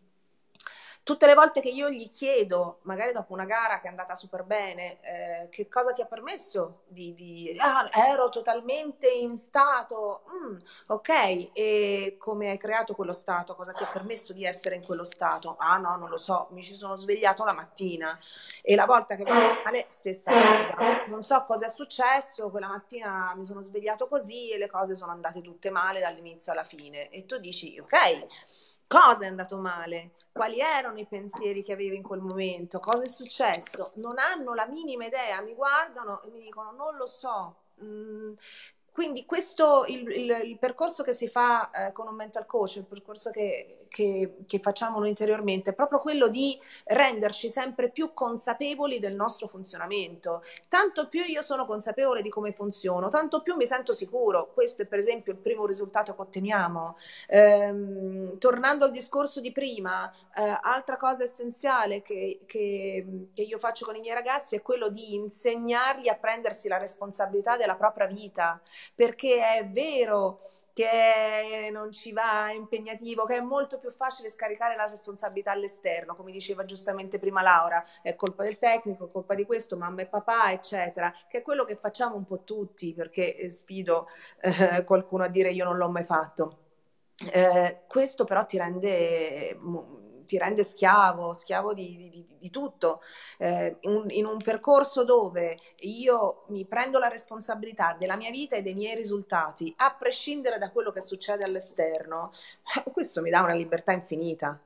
[1.10, 4.44] Tutte le volte che io gli chiedo, magari dopo una gara che è andata super
[4.44, 7.14] bene, eh, che cosa ti ha permesso di...
[7.14, 10.56] di ah, ero totalmente in stato, mm,
[10.86, 13.56] ok, e come hai creato quello stato?
[13.56, 15.56] Cosa ti ha permesso di essere in quello stato?
[15.58, 18.16] Ah no, non lo so, mi ci sono svegliato la mattina
[18.62, 21.06] e la volta che vado male, stessa cosa.
[21.08, 25.10] Non so cosa è successo, quella mattina mi sono svegliato così e le cose sono
[25.10, 27.08] andate tutte male dall'inizio alla fine.
[27.10, 28.26] E tu dici, ok,
[28.90, 30.10] cosa è andato male?
[30.32, 34.66] quali erano i pensieri che avevi in quel momento, cosa è successo, non hanno la
[34.66, 37.56] minima idea, mi guardano e mi dicono non lo so.
[37.82, 38.32] Mm,
[38.92, 42.86] quindi questo, il, il, il, percorso che si fa eh, con un mental coach, il
[42.86, 49.00] percorso che, che, che, facciamo noi interiormente, è proprio quello di renderci sempre più consapevoli
[49.00, 50.42] del nostro funzionamento.
[50.68, 54.52] Tanto più io sono consapevole di come funziono, tanto più mi sento sicuro.
[54.54, 56.96] Questo è per esempio il primo risultato che otteniamo.
[57.26, 63.84] Ehm, tornando al discorso di prima, eh, altra cosa essenziale che, che, che io faccio
[63.84, 68.60] con i miei ragazzi è quello di insegnargli a prendersi la responsabilità della propria vita
[68.94, 70.40] perché è vero
[70.80, 76.14] che non ci va, è impegnativo, che è molto più facile scaricare la responsabilità all'esterno,
[76.14, 80.06] come diceva giustamente prima Laura, è colpa del tecnico, è colpa di questo, mamma e
[80.06, 84.08] papà, eccetera, che è quello che facciamo un po' tutti, perché eh, sfido
[84.40, 86.58] eh, qualcuno a dire io non l'ho mai fatto.
[87.32, 89.54] Eh, questo però ti rende
[90.30, 93.02] ti rende schiavo, schiavo di, di, di tutto.
[93.36, 98.62] Eh, in, in, un percorso dove io mi prendo la responsabilità della mia vita e
[98.62, 102.32] dei miei risultati, a prescindere da quello che succede all'esterno,
[102.92, 104.56] questo mi dà una libertà infinita.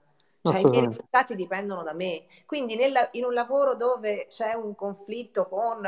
[0.42, 2.24] Cioè, i miei risultati dipendono da me.
[2.44, 5.80] Quindi nella, in un lavoro dove c'è un conflitto con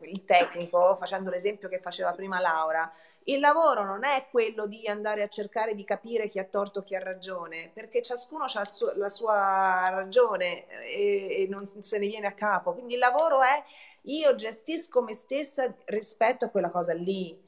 [0.00, 2.92] il tecnico, facendo l'esempio che faceva prima Laura,
[3.26, 6.84] il lavoro non è quello di andare a cercare di capire chi ha torto e
[6.84, 12.06] chi ha ragione, perché ciascuno ha suo, la sua ragione e, e non se ne
[12.06, 12.72] viene a capo.
[12.72, 13.62] Quindi il lavoro è
[14.02, 17.40] io gestisco me stessa rispetto a quella cosa lì.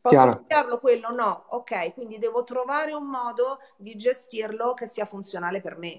[0.00, 1.10] Posso cambiarlo quello?
[1.10, 1.44] No.
[1.48, 5.98] Ok, quindi devo trovare un modo di gestirlo che sia funzionale per me.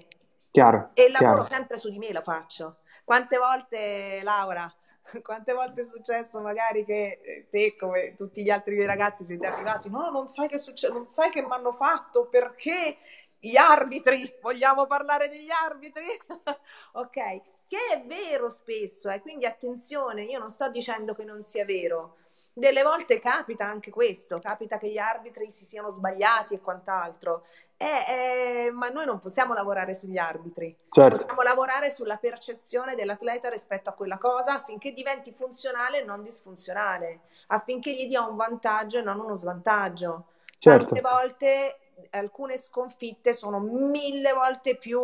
[0.50, 0.90] Chiaro.
[0.96, 1.56] E il lavoro chiaro.
[1.56, 2.78] sempre su di me lo faccio.
[3.06, 4.72] Quante volte, Laura,
[5.24, 9.90] quante volte è successo magari che eh, te come tutti gli altri ragazzi siete arrivati
[9.90, 12.98] no non sai che succede non sai che mi hanno fatto perché
[13.40, 16.06] gli arbitri vogliamo parlare degli arbitri
[16.94, 19.22] ok che è vero spesso eh?
[19.22, 22.18] quindi attenzione io non sto dicendo che non sia vero
[22.54, 27.46] delle volte capita anche questo, capita che gli arbitri si siano sbagliati e quant'altro,
[27.78, 31.18] eh, eh, ma noi non possiamo lavorare sugli arbitri, certo.
[31.18, 37.22] possiamo lavorare sulla percezione dell'atleta rispetto a quella cosa affinché diventi funzionale e non disfunzionale,
[37.48, 40.26] affinché gli dia un vantaggio e non uno svantaggio.
[40.60, 40.94] Certo.
[40.94, 41.76] Tante volte
[42.12, 45.02] alcune sconfitte sono mille volte più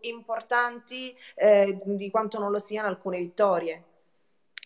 [0.00, 3.84] importanti eh, di quanto non lo siano alcune vittorie.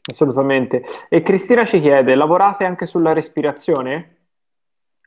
[0.09, 0.85] Assolutamente.
[1.09, 4.17] E Cristina ci chiede, lavorate anche sulla respirazione?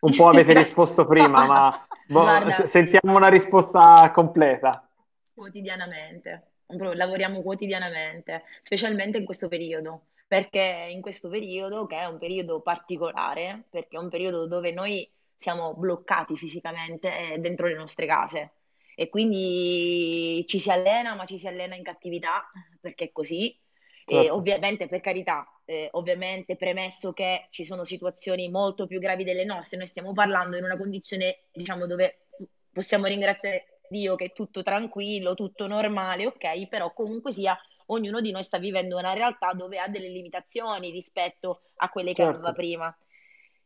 [0.02, 4.88] Un po' avete risposto prima, ma boh, sentiamo una risposta completa.
[5.34, 6.52] Quotidianamente.
[6.68, 13.64] lavoriamo quotidianamente, specialmente in questo periodo, perché in questo periodo, che è un periodo particolare,
[13.70, 18.52] perché è un periodo dove noi siamo bloccati fisicamente dentro le nostre case
[18.95, 22.49] e quindi ci si allena, ma ci si allena in cattività,
[22.80, 23.58] perché è così.
[24.06, 24.26] Certo.
[24.26, 29.45] E ovviamente, per carità, eh, ovviamente premesso che ci sono situazioni molto più gravi delle
[29.45, 32.28] nostre, noi stiamo parlando in una condizione, diciamo, dove
[32.72, 38.32] possiamo ringraziare Dio che è tutto tranquillo, tutto normale, ok, però comunque sia ognuno di
[38.32, 42.38] noi sta vivendo una realtà dove ha delle limitazioni rispetto a quelle che certo.
[42.38, 42.95] aveva prima.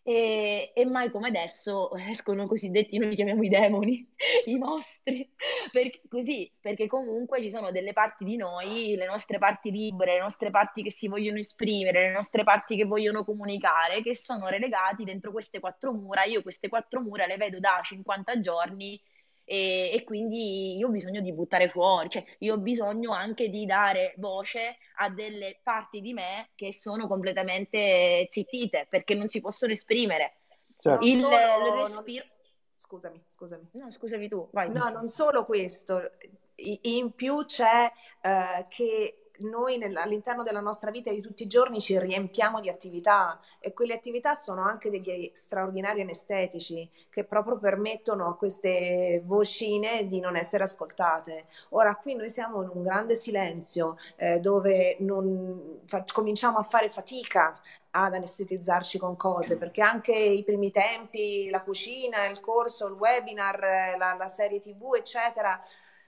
[0.07, 4.07] E, e, mai come adesso escono i cosiddetti, noi li chiamiamo i demoni,
[4.45, 5.27] i mostri,
[5.71, 10.19] perché, così, perché comunque ci sono delle parti di noi, le nostre parti libere, le
[10.19, 15.05] nostre parti che si vogliono esprimere, le nostre parti che vogliono comunicare, che sono relegati
[15.05, 16.23] dentro queste quattro mura.
[16.25, 19.01] Io queste quattro mura le vedo da 50 giorni
[19.45, 23.65] e, e, quindi io ho bisogno di buttare fuori, cioè io ho bisogno anche di
[23.65, 29.71] dare voce a delle parti di me che sono completamente zittite perché non si possono
[29.71, 30.37] esprimere.
[30.79, 31.05] Certo.
[31.05, 32.25] Il, il respiro...
[32.73, 33.69] Scusami, scusami.
[33.73, 34.69] No, scusami tu, vai.
[34.71, 36.11] No, non solo questo,
[36.55, 37.89] in più c'è
[38.21, 43.39] uh, che noi all'interno della nostra vita di tutti i giorni ci riempiamo di attività
[43.59, 50.19] e quelle attività sono anche degli straordinari anestetici che proprio permettono a queste vocine di
[50.19, 51.45] non essere ascoltate.
[51.69, 56.89] Ora qui noi siamo in un grande silenzio eh, dove non, fa, cominciamo a fare
[56.89, 57.59] fatica
[57.91, 63.95] ad anestetizzarci con cose, perché anche i primi tempi, la cucina, il corso, il webinar,
[63.97, 65.61] la, la serie tv, eccetera,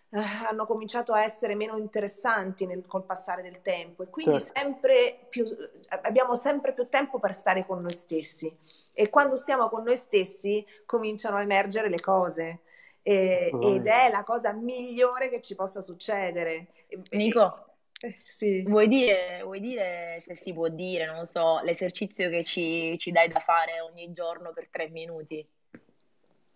[0.09, 4.53] eh, hanno cominciato a essere meno interessanti nel, col passare del tempo e quindi certo.
[4.55, 5.45] sempre più,
[6.03, 8.55] abbiamo sempre più tempo per stare con noi stessi
[8.93, 12.61] e quando stiamo con noi stessi cominciano a emergere le cose
[13.01, 16.67] e, ed è la cosa migliore che ci possa succedere.
[17.11, 17.67] Nico,
[17.99, 18.63] eh, sì.
[18.63, 23.27] Vuoi dire, vuoi dire, se si può dire, non so, l'esercizio che ci, ci dai
[23.27, 25.45] da fare ogni giorno per tre minuti?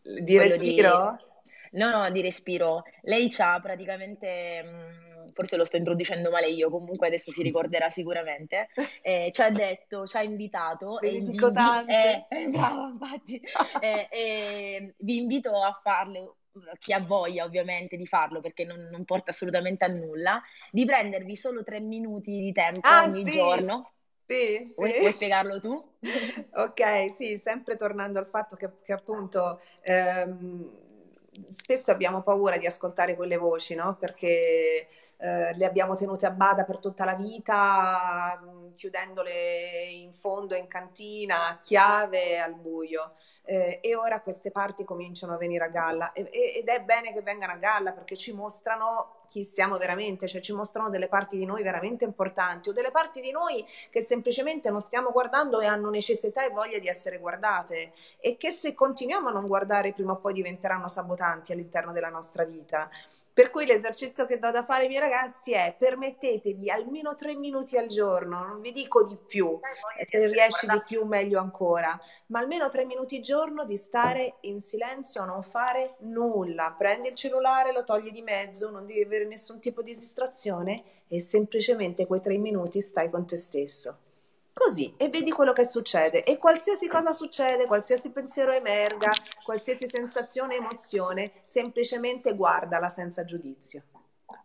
[0.01, 1.17] Di respiro?
[1.17, 1.30] Di
[1.71, 2.83] No, no, di respiro.
[3.01, 7.89] Lei c'ha praticamente, mh, mm, forse lo sto introducendo male io, comunque adesso si ricorderà
[7.89, 8.69] sicuramente,
[9.01, 12.25] eh, ci ha detto, ci ha invitato, Ve e dico tante.
[12.29, 13.41] Eh, brava, infatti,
[13.81, 16.37] eh, e vi invito a farlo,
[16.79, 20.41] chi ha voglia ovviamente di farlo perché non, non porta assolutamente a nulla,
[20.71, 23.31] di prendervi solo tre minuti di tempo ah, ogni sì.
[23.31, 23.91] giorno.
[24.25, 24.99] Sì, vuoi, sì.
[24.99, 25.71] vuoi, spiegarlo tu?
[26.53, 30.80] ok, sì, sempre tornando al fatto che, che appunto ehm,
[31.49, 33.95] spesso abbiamo paura di ascoltare quelle voci, no?
[33.97, 34.87] Perché
[35.17, 39.31] eh, le abbiamo tenute a bada per tutta la vita, mh, chiudendole
[39.91, 43.15] in fondo in cantina, a chiave, al buio.
[43.43, 47.21] Eh, e ora queste parti cominciano a venire a galla e, ed è bene che
[47.21, 51.45] vengano a galla perché ci mostrano chi siamo veramente, cioè ci mostrano delle parti di
[51.45, 55.89] noi veramente importanti o delle parti di noi che semplicemente non stiamo guardando e hanno
[55.89, 60.17] necessità e voglia di essere guardate e che se continuiamo a non guardare prima o
[60.17, 62.89] poi diventeranno sabotanti all'interno della nostra vita.
[63.33, 67.77] Per cui l'esercizio che do da fare ai miei ragazzi è permettetevi almeno tre minuti
[67.77, 69.57] al giorno, non vi dico di più,
[70.05, 74.61] se riesci di più meglio ancora, ma almeno tre minuti al giorno di stare in
[74.61, 76.75] silenzio, non fare nulla.
[76.77, 81.21] Prendi il cellulare, lo togli di mezzo, non devi avere nessun tipo di distrazione e
[81.21, 84.10] semplicemente quei tre minuti stai con te stesso
[84.53, 89.11] così e vedi quello che succede e qualsiasi cosa succede, qualsiasi pensiero emerga,
[89.43, 93.81] qualsiasi sensazione, emozione, semplicemente guardala senza giudizio.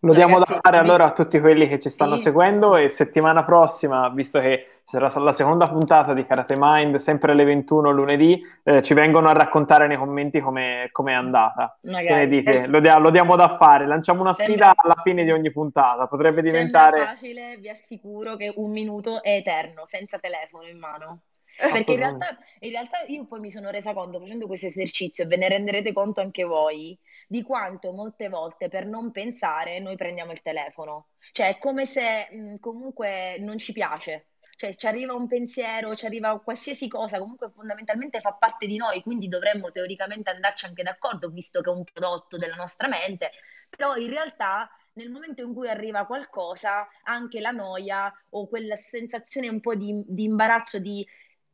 [0.01, 2.25] Lo diamo da fare allora a tutti quelli che ci stanno sì.
[2.25, 7.45] seguendo e settimana prossima, visto che sarà la seconda puntata di Karate Mind, sempre alle
[7.45, 11.77] 21 lunedì, eh, ci vengono a raccontare nei commenti come è andata.
[11.83, 12.07] Magari.
[12.07, 12.59] Che ne dite?
[12.61, 14.75] Eh, lo, dia- lo, diamo da fare, lanciamo una sfida sembra...
[14.77, 16.99] alla fine di ogni puntata, potrebbe diventare...
[16.99, 21.21] Sembra facile, vi assicuro che un minuto è eterno, senza telefono in mano.
[21.57, 25.27] Perché in realtà, in realtà io poi mi sono resa conto facendo questo esercizio e
[25.27, 30.33] ve ne renderete conto anche voi di quanto molte volte per non pensare noi prendiamo
[30.33, 31.09] il telefono.
[31.33, 34.27] Cioè è come se mh, comunque non ci piace.
[34.57, 39.03] Cioè ci arriva un pensiero, ci arriva qualsiasi cosa, comunque fondamentalmente fa parte di noi,
[39.03, 43.33] quindi dovremmo teoricamente andarci anche d'accordo, visto che è un prodotto della nostra mente,
[43.69, 49.49] però in realtà nel momento in cui arriva qualcosa, anche la noia o quella sensazione
[49.49, 51.07] un po' di, di imbarazzo, di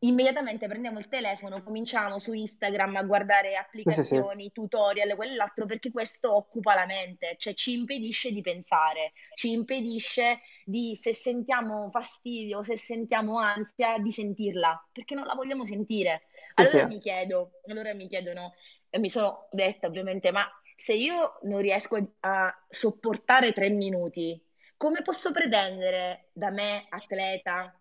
[0.04, 4.52] immediatamente prendiamo il telefono, cominciamo su Instagram a guardare applicazioni, sì, sì.
[4.52, 10.96] tutorial, quell'altro, perché questo occupa la mente, cioè ci impedisce di pensare, ci impedisce di,
[10.96, 16.22] se sentiamo fastidio, se sentiamo ansia, di sentirla, perché non la vogliamo sentire.
[16.54, 18.54] Allora sì, mi chiedo, allora mi chiedono,
[18.90, 24.40] e mi sono detta ovviamente, ma se io non riesco a sopportare tre minuti,
[24.76, 27.72] come posso pretendere da me, atleta,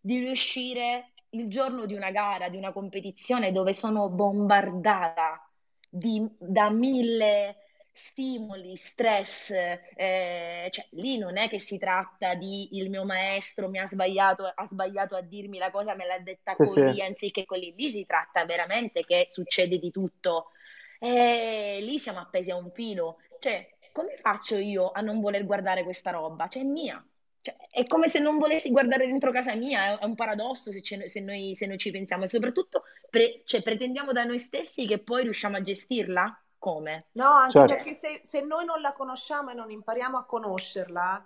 [0.00, 5.48] di riuscire il giorno di una gara, di una competizione dove sono bombardata
[5.88, 7.56] di, da mille
[7.98, 13.78] stimoli, stress, eh, cioè lì non è che si tratta di il mio maestro mi
[13.78, 17.00] ha sbagliato, ha sbagliato a dirmi la cosa, me l'ha detta sì, così sì.
[17.02, 20.52] anziché così, lì si tratta veramente che succede di tutto
[21.00, 25.82] e lì siamo appesi a un filo, cioè come faccio io a non voler guardare
[25.82, 26.46] questa roba?
[26.46, 27.04] Cioè è mia,
[27.48, 31.20] cioè, è come se non volessi guardare dentro casa mia, è, un paradosso se, se,
[31.20, 35.22] noi, se noi, ci pensiamo e soprattutto pre, cioè, pretendiamo da noi stessi che poi
[35.22, 36.42] riusciamo a gestirla.
[36.60, 37.06] Come?
[37.12, 37.72] No, anche certo.
[37.72, 41.24] perché se, se noi non la conosciamo e non impariamo a conoscerla,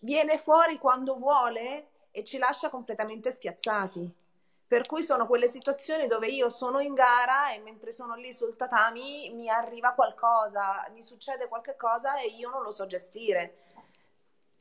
[0.00, 4.12] viene fuori quando vuole e ci lascia completamente spiazzati.
[4.68, 8.54] Per cui sono quelle situazioni dove io sono in gara e mentre sono lì sul
[8.54, 13.65] tatami mi arriva qualcosa, mi succede qualcosa e io non lo so gestire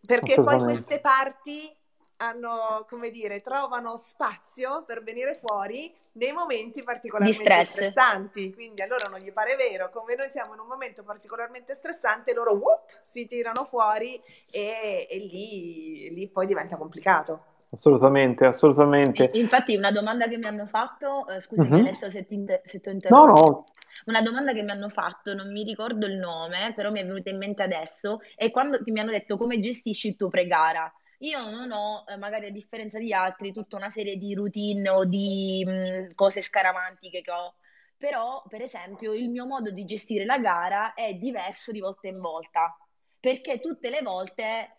[0.05, 1.73] perché poi queste parti
[2.17, 8.53] hanno, come dire, trovano spazio per venire fuori nei momenti particolarmente stressanti.
[8.53, 12.33] Quindi a loro non gli pare vero, come noi siamo in un momento particolarmente stressante,
[12.33, 17.43] loro whoop, si tirano fuori e, e lì, lì poi diventa complicato.
[17.71, 19.31] Assolutamente, assolutamente.
[19.33, 21.85] Infatti, una domanda che mi hanno fatto, eh, scusami mm-hmm.
[21.85, 23.33] adesso se ti, inter- se ti interrompo.
[23.33, 23.65] No, no,
[24.05, 27.29] una domanda che mi hanno fatto, non mi ricordo il nome, però mi è venuta
[27.29, 30.91] in mente adesso, è quando mi hanno detto come gestisci il tuo pre-gara.
[31.19, 35.05] Io non ho, eh, magari a differenza di altri, tutta una serie di routine o
[35.05, 37.55] di mh, mm, cose scaramantiche che ho,
[37.97, 42.19] però per esempio il mio modo di gestire la gara è diverso di volta in
[42.19, 42.77] volta,
[43.19, 44.75] perché tutte le volte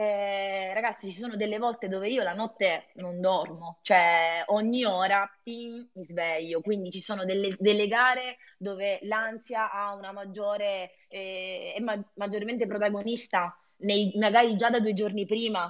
[0.00, 5.28] eh, ragazzi, ci sono delle volte dove io la notte non dormo, cioè ogni ora
[5.42, 11.72] ting, mi sveglio, quindi ci sono delle, delle gare dove l'ansia ha una maggiore, eh,
[11.76, 15.68] è ma- maggiormente protagonista, nei, magari già da due giorni prima,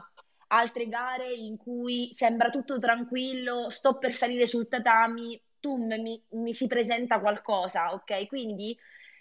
[0.49, 6.53] altre gare in cui sembra tutto tranquillo, sto per salire sul tatami, tu mi, mi
[6.55, 8.27] si presenta qualcosa, ok?
[8.27, 8.77] Quindi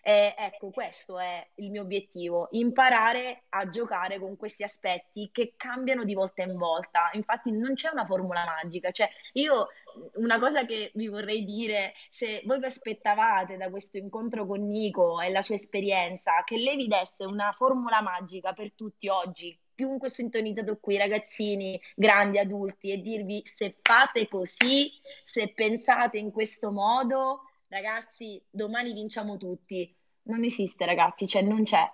[0.07, 6.05] e ecco, questo è il mio obiettivo, imparare a giocare con questi aspetti che cambiano
[6.05, 7.09] di volta in volta.
[7.11, 9.67] Infatti non c'è una formula magica, cioè io
[10.13, 15.19] una cosa che vi vorrei dire, se voi vi aspettavate da questo incontro con Nico
[15.19, 20.09] e la sua esperienza, che lei vi desse una formula magica per tutti oggi, chiunque
[20.09, 24.89] sintonizzato qui, ragazzini, grandi, adulti, e dirvi se fate così,
[25.25, 29.96] se pensate in questo modo, ragazzi, domani vinciamo tutti
[30.27, 31.89] non esiste, ragazzi, cioè non c'è.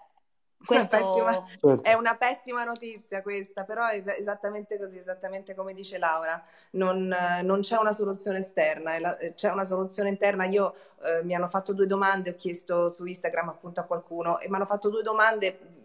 [0.66, 0.96] Questo...
[0.96, 6.42] Una pessima, è una pessima notizia questa, però è esattamente così, esattamente come dice Laura,
[6.72, 7.14] non,
[7.44, 10.46] non c'è una soluzione esterna, la, c'è una soluzione interna.
[10.46, 10.74] Io
[11.04, 14.56] eh, mi hanno fatto due domande, ho chiesto su Instagram appunto a qualcuno e mi
[14.56, 15.82] hanno fatto due domande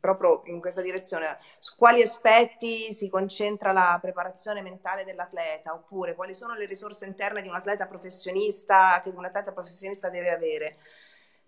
[0.00, 6.32] proprio in questa direzione, su quali aspetti si concentra la preparazione mentale dell'atleta, oppure quali
[6.32, 10.78] sono le risorse interne di un atleta professionista che un atleta professionista deve avere.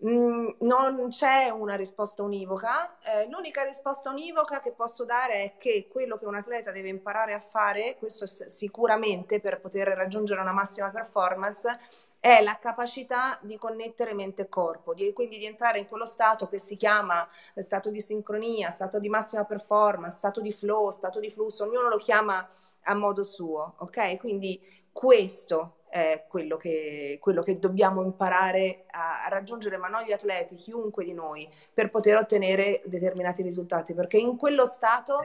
[0.05, 5.87] Mm, non c'è una risposta univoca, eh, l'unica risposta univoca che posso dare è che
[5.89, 10.91] quello che un atleta deve imparare a fare, questo sicuramente per poter raggiungere una massima
[10.91, 11.79] performance,
[12.19, 16.49] è la capacità di connettere mente e corpo, di, quindi di entrare in quello stato
[16.49, 21.31] che si chiama stato di sincronia, stato di massima performance, stato di flow, stato di
[21.31, 22.49] flusso, ognuno lo chiama
[22.85, 24.17] a modo suo, ok?
[24.19, 24.61] Quindi
[24.93, 30.55] questo è quello che, quello che dobbiamo imparare a, a, raggiungere, ma non gli atleti,
[30.55, 35.23] chiunque di noi, per poter ottenere determinati risultati, perché in quello stato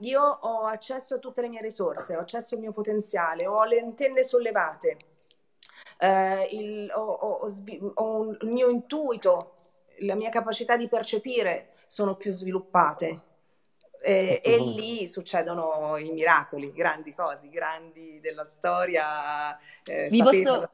[0.00, 3.78] io ho accesso a tutte le mie risorse, ho accesso al mio potenziale, ho le
[3.78, 4.96] antenne sollevate,
[6.00, 7.48] eh, il, ho, ho,
[7.94, 9.52] ho, il mio intuito,
[10.00, 13.22] la mia capacità di percepire sono più sviluppate
[14.00, 19.58] e, e, lì succedono i miracoli, grandi cose, grandi della storia.
[19.88, 20.70] Eh, vi, posso,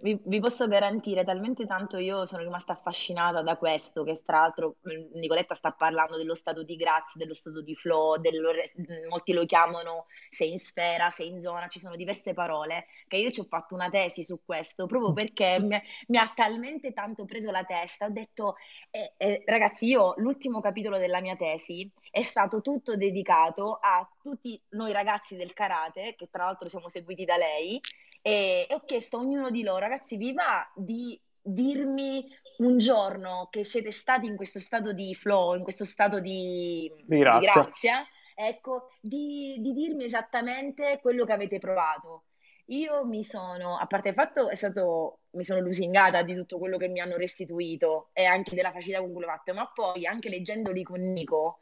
[0.00, 4.76] vi, vi, posso, garantire talmente tanto io sono rimasta affascinata da questo, che tra l'altro
[4.86, 9.32] mm, Nicoletta sta parlando dello stato di grazia, dello stato di flow, dello, mm, molti
[9.32, 13.40] lo chiamano sei in sfera, sei in zona, ci sono diverse parole, che io ci
[13.40, 17.64] ho fatto una tesi su questo, proprio perché mi, mi ha talmente tanto preso la
[17.64, 18.56] testa, ho detto,
[18.90, 24.60] eh, eh, ragazzi, io l'ultimo capitolo della mia tesi è stato tutto dedicato a tutti
[24.70, 27.80] noi ragazzi del karate, che tra l'altro siamo seguiti da lei,
[28.22, 32.26] e, e ho chiesto a ognuno di loro, ragazzi, vi va di dirmi
[32.58, 37.18] un giorno che siete stati in questo stato di flow, in questo stato di, di
[37.18, 42.24] grazia, ecco, di, di dirmi esattamente quello che avete provato.
[42.66, 46.76] io mi sono, a parte il fatto è stato, mi sono lusingata di tutto quello
[46.76, 50.28] che mi hanno restituito e anche della facilità con cui l'ho fatto, ma poi anche
[50.28, 51.58] leggendoli con Nico,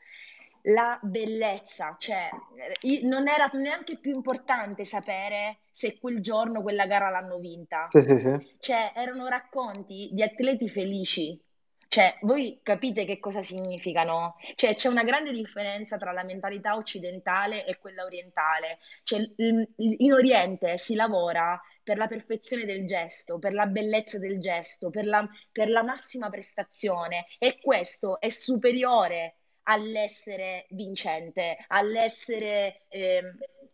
[0.62, 2.28] la bellezza, cioè
[3.02, 7.88] non era neanche più importante sapere se quel giorno quella gara l'hanno vinta.
[7.90, 8.56] Sì, sì, sì.
[8.58, 11.40] Cioè, erano racconti di atleti felici.
[11.88, 14.36] Cioè, voi capite che cosa significano?
[14.56, 18.78] Cioè, c'è una grande differenza tra la mentalità occidentale e quella orientale.
[19.04, 24.90] Cioè, in Oriente si lavora per la perfezione del gesto, per la bellezza del gesto,
[24.90, 29.37] per la, per la massima prestazione e questo è superiore
[29.70, 33.22] all'essere vincente, all'essere, eh,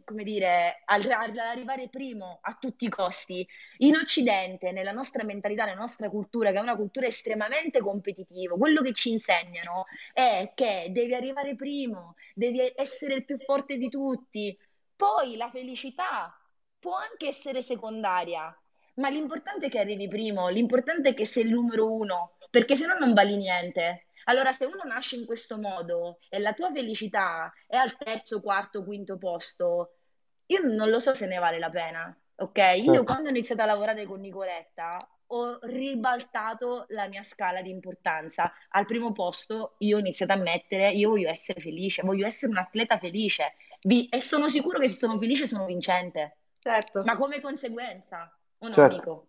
[0.05, 3.47] come dire, all'arrivare primo a tutti i costi.
[3.79, 8.83] In Occidente, nella nostra mentalità, nella nostra cultura, che è una cultura estremamente competitiva, quello
[8.83, 14.57] che ci insegnano è che devi arrivare primo, devi essere il più forte di tutti.
[14.97, 16.37] Poi la felicità
[16.79, 18.57] può anche essere secondaria,
[18.97, 22.87] ma l'importante è che arrivi primo, l'importante è che sei il numero uno, perché se
[22.87, 24.07] no non vali niente.
[24.25, 28.85] Allora, se uno nasce in questo modo e la tua felicità è al terzo, quarto,
[28.85, 29.97] quinto posto,
[30.47, 32.17] io non lo so se ne vale la pena.
[32.37, 32.59] Ok?
[32.59, 33.05] Io certo.
[33.05, 34.97] quando ho iniziato a lavorare con Nicoletta
[35.29, 38.53] ho ribaltato la mia scala di importanza.
[38.71, 42.59] Al primo posto io ho iniziato a mettere, io voglio essere felice, voglio essere un
[42.59, 46.37] atleta felice Vi- e sono sicuro che se sono felice sono vincente.
[46.59, 47.03] Certo.
[47.05, 48.83] Ma come conseguenza, un certo.
[48.83, 49.27] amico.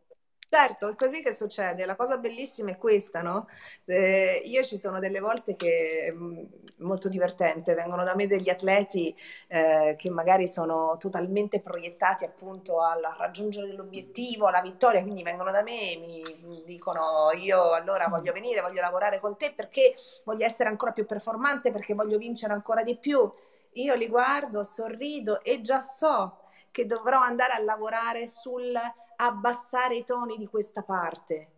[0.48, 1.86] Certo, è così che succede.
[1.86, 3.46] La cosa bellissima è questa, no?
[3.86, 6.44] Eh, io ci sono delle volte che è mm,
[6.78, 9.16] molto divertente, vengono da me degli atleti
[9.48, 15.64] eh, che magari sono totalmente proiettati appunto al raggiungere l'obiettivo, alla vittoria, quindi vengono da
[15.64, 19.94] me e mi dicono io allora voglio venire, voglio lavorare con te perché
[20.26, 23.30] voglio essere ancora più performante, perché voglio vincere ancora di più.
[23.74, 26.38] Io li guardo, sorrido e già so
[26.72, 28.74] che dovrò andare a lavorare sul
[29.16, 31.50] abbassare i toni di questa parte.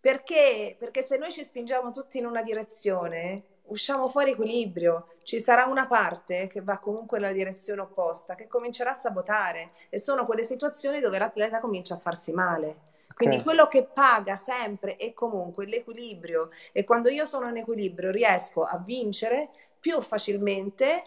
[0.00, 0.76] Perché?
[0.78, 5.86] Perché se noi ci spingiamo tutti in una direzione, usciamo fuori equilibrio, ci sarà una
[5.86, 11.00] parte che va comunque nella direzione opposta, che comincerà a sabotare e sono quelle situazioni
[11.00, 12.88] dove l'atleta comincia a farsi male.
[13.14, 13.46] Quindi okay.
[13.46, 18.78] quello che paga sempre e comunque l'equilibrio e quando io sono in equilibrio riesco a
[18.78, 21.04] vincere più facilmente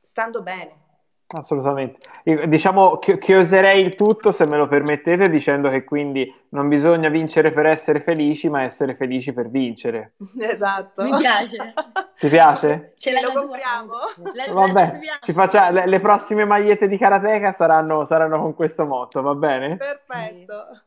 [0.00, 0.88] stando bene.
[1.32, 2.00] Assolutamente.
[2.24, 7.08] Io, diciamo che, oserei il tutto, se me lo permettete, dicendo che quindi non bisogna
[7.08, 10.14] vincere per essere felici, ma essere felici per vincere.
[10.50, 11.04] Esatto.
[11.04, 11.72] Mi piace.
[12.18, 12.94] Ti piace?
[12.98, 13.92] Ce la compriamo.
[14.34, 19.22] La, Vabbè, ci faccia, le, le, prossime magliette di Karateka saranno, saranno con questo motto,
[19.22, 19.76] va bene?
[19.76, 20.82] Perfetto.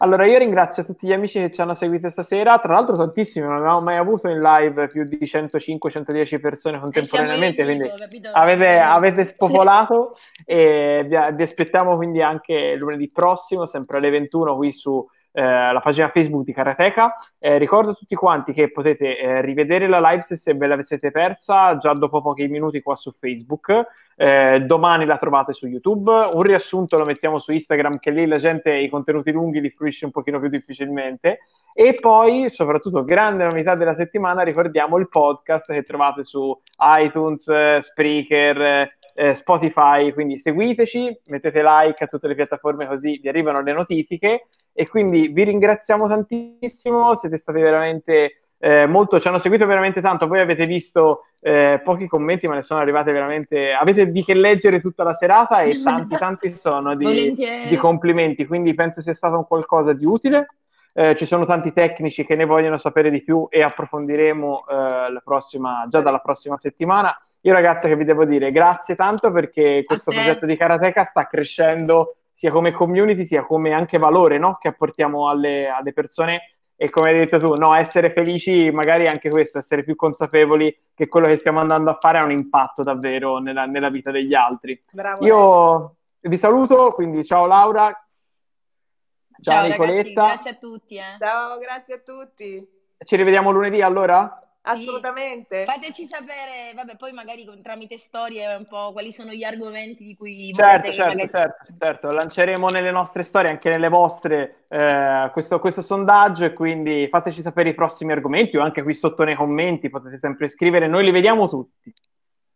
[0.00, 2.58] Allora, io ringrazio tutti gli amici che ci hanno seguito stasera.
[2.58, 7.64] Tra l'altro, tantissimi, non avevamo mai avuto in live più di 105-110 persone contemporaneamente.
[7.64, 7.90] Quindi
[8.32, 14.72] avete, avete, spopolato e vi, vi, aspettiamo quindi anche lunedì prossimo, sempre alle 21, qui
[14.72, 15.04] su
[15.38, 17.14] eh, la pagina Facebook di Karateka.
[17.38, 21.12] Eh, ricordo a tutti quanti che potete eh, rivedere la live se, se ve l'avete
[21.12, 23.86] persa già dopo pochi minuti qua su Facebook.
[24.16, 26.10] Eh, domani la trovate su YouTube.
[26.10, 30.06] Un riassunto lo mettiamo su Instagram, che lì la gente i contenuti lunghi li fruisce
[30.06, 31.38] un pochino più difficilmente.
[31.72, 36.52] E poi, soprattutto, grande novità della settimana, ricordiamo il podcast che trovate su
[36.98, 37.44] iTunes,
[37.82, 43.72] Spreaker, eh, Spotify, quindi seguiteci, mettete like a tutte le piattaforme così vi arrivano le
[43.72, 44.46] notifiche
[44.78, 50.28] e quindi vi ringraziamo tantissimo, siete stati veramente eh, molto, ci hanno seguito veramente tanto,
[50.28, 54.80] voi avete visto eh, pochi commenti ma ne sono arrivate veramente, avete di che leggere
[54.80, 59.48] tutta la serata e tanti tanti sono di, di complimenti, quindi penso sia stato un
[59.48, 60.46] qualcosa di utile.
[60.94, 65.86] Eh, ci sono tanti tecnici che ne vogliono sapere di più e approfondiremo eh, prossima,
[65.88, 67.20] già dalla prossima settimana.
[67.40, 72.14] Io ragazzi che vi devo dire grazie tanto perché questo progetto di Karateka sta crescendo
[72.38, 74.58] sia come community sia come anche valore no?
[74.60, 79.28] che apportiamo alle, alle, persone e come hai detto tu, no, essere felici magari anche
[79.28, 83.38] questo, essere più consapevoli che quello che stiamo andando a fare ha un impatto davvero
[83.38, 84.80] nella, nella vita degli altri.
[84.88, 87.86] Bravo, Io vi saluto, quindi ciao Laura.
[87.86, 90.20] Ciao, ciao Nicoletta.
[90.22, 90.94] Ragazzi, grazie a tutti.
[90.94, 91.16] Eh.
[91.18, 92.68] Ciao, grazie a tutti.
[92.98, 94.47] Ci rivediamo lunedì allora?
[94.72, 95.64] Assolutamente.
[95.64, 100.16] Fateci sapere, vabbè, poi magari con, tramite storie un po' quali sono gli argomenti di
[100.16, 101.30] cui certo, certo, magari...
[101.30, 107.08] certo, certo, lanceremo nelle nostre storie, anche nelle vostre, eh, questo, questo, sondaggio e quindi
[107.10, 111.04] fateci sapere i prossimi argomenti o anche qui sotto nei commenti potete sempre scrivere, noi
[111.04, 111.92] li vediamo tutti.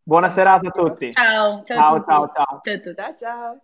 [0.04, 1.12] Buona serata a tutti.
[1.12, 2.60] Ciao, ciao, ciao, ciao, ciao.
[2.62, 3.14] ciao, ciao.
[3.14, 3.60] ciao.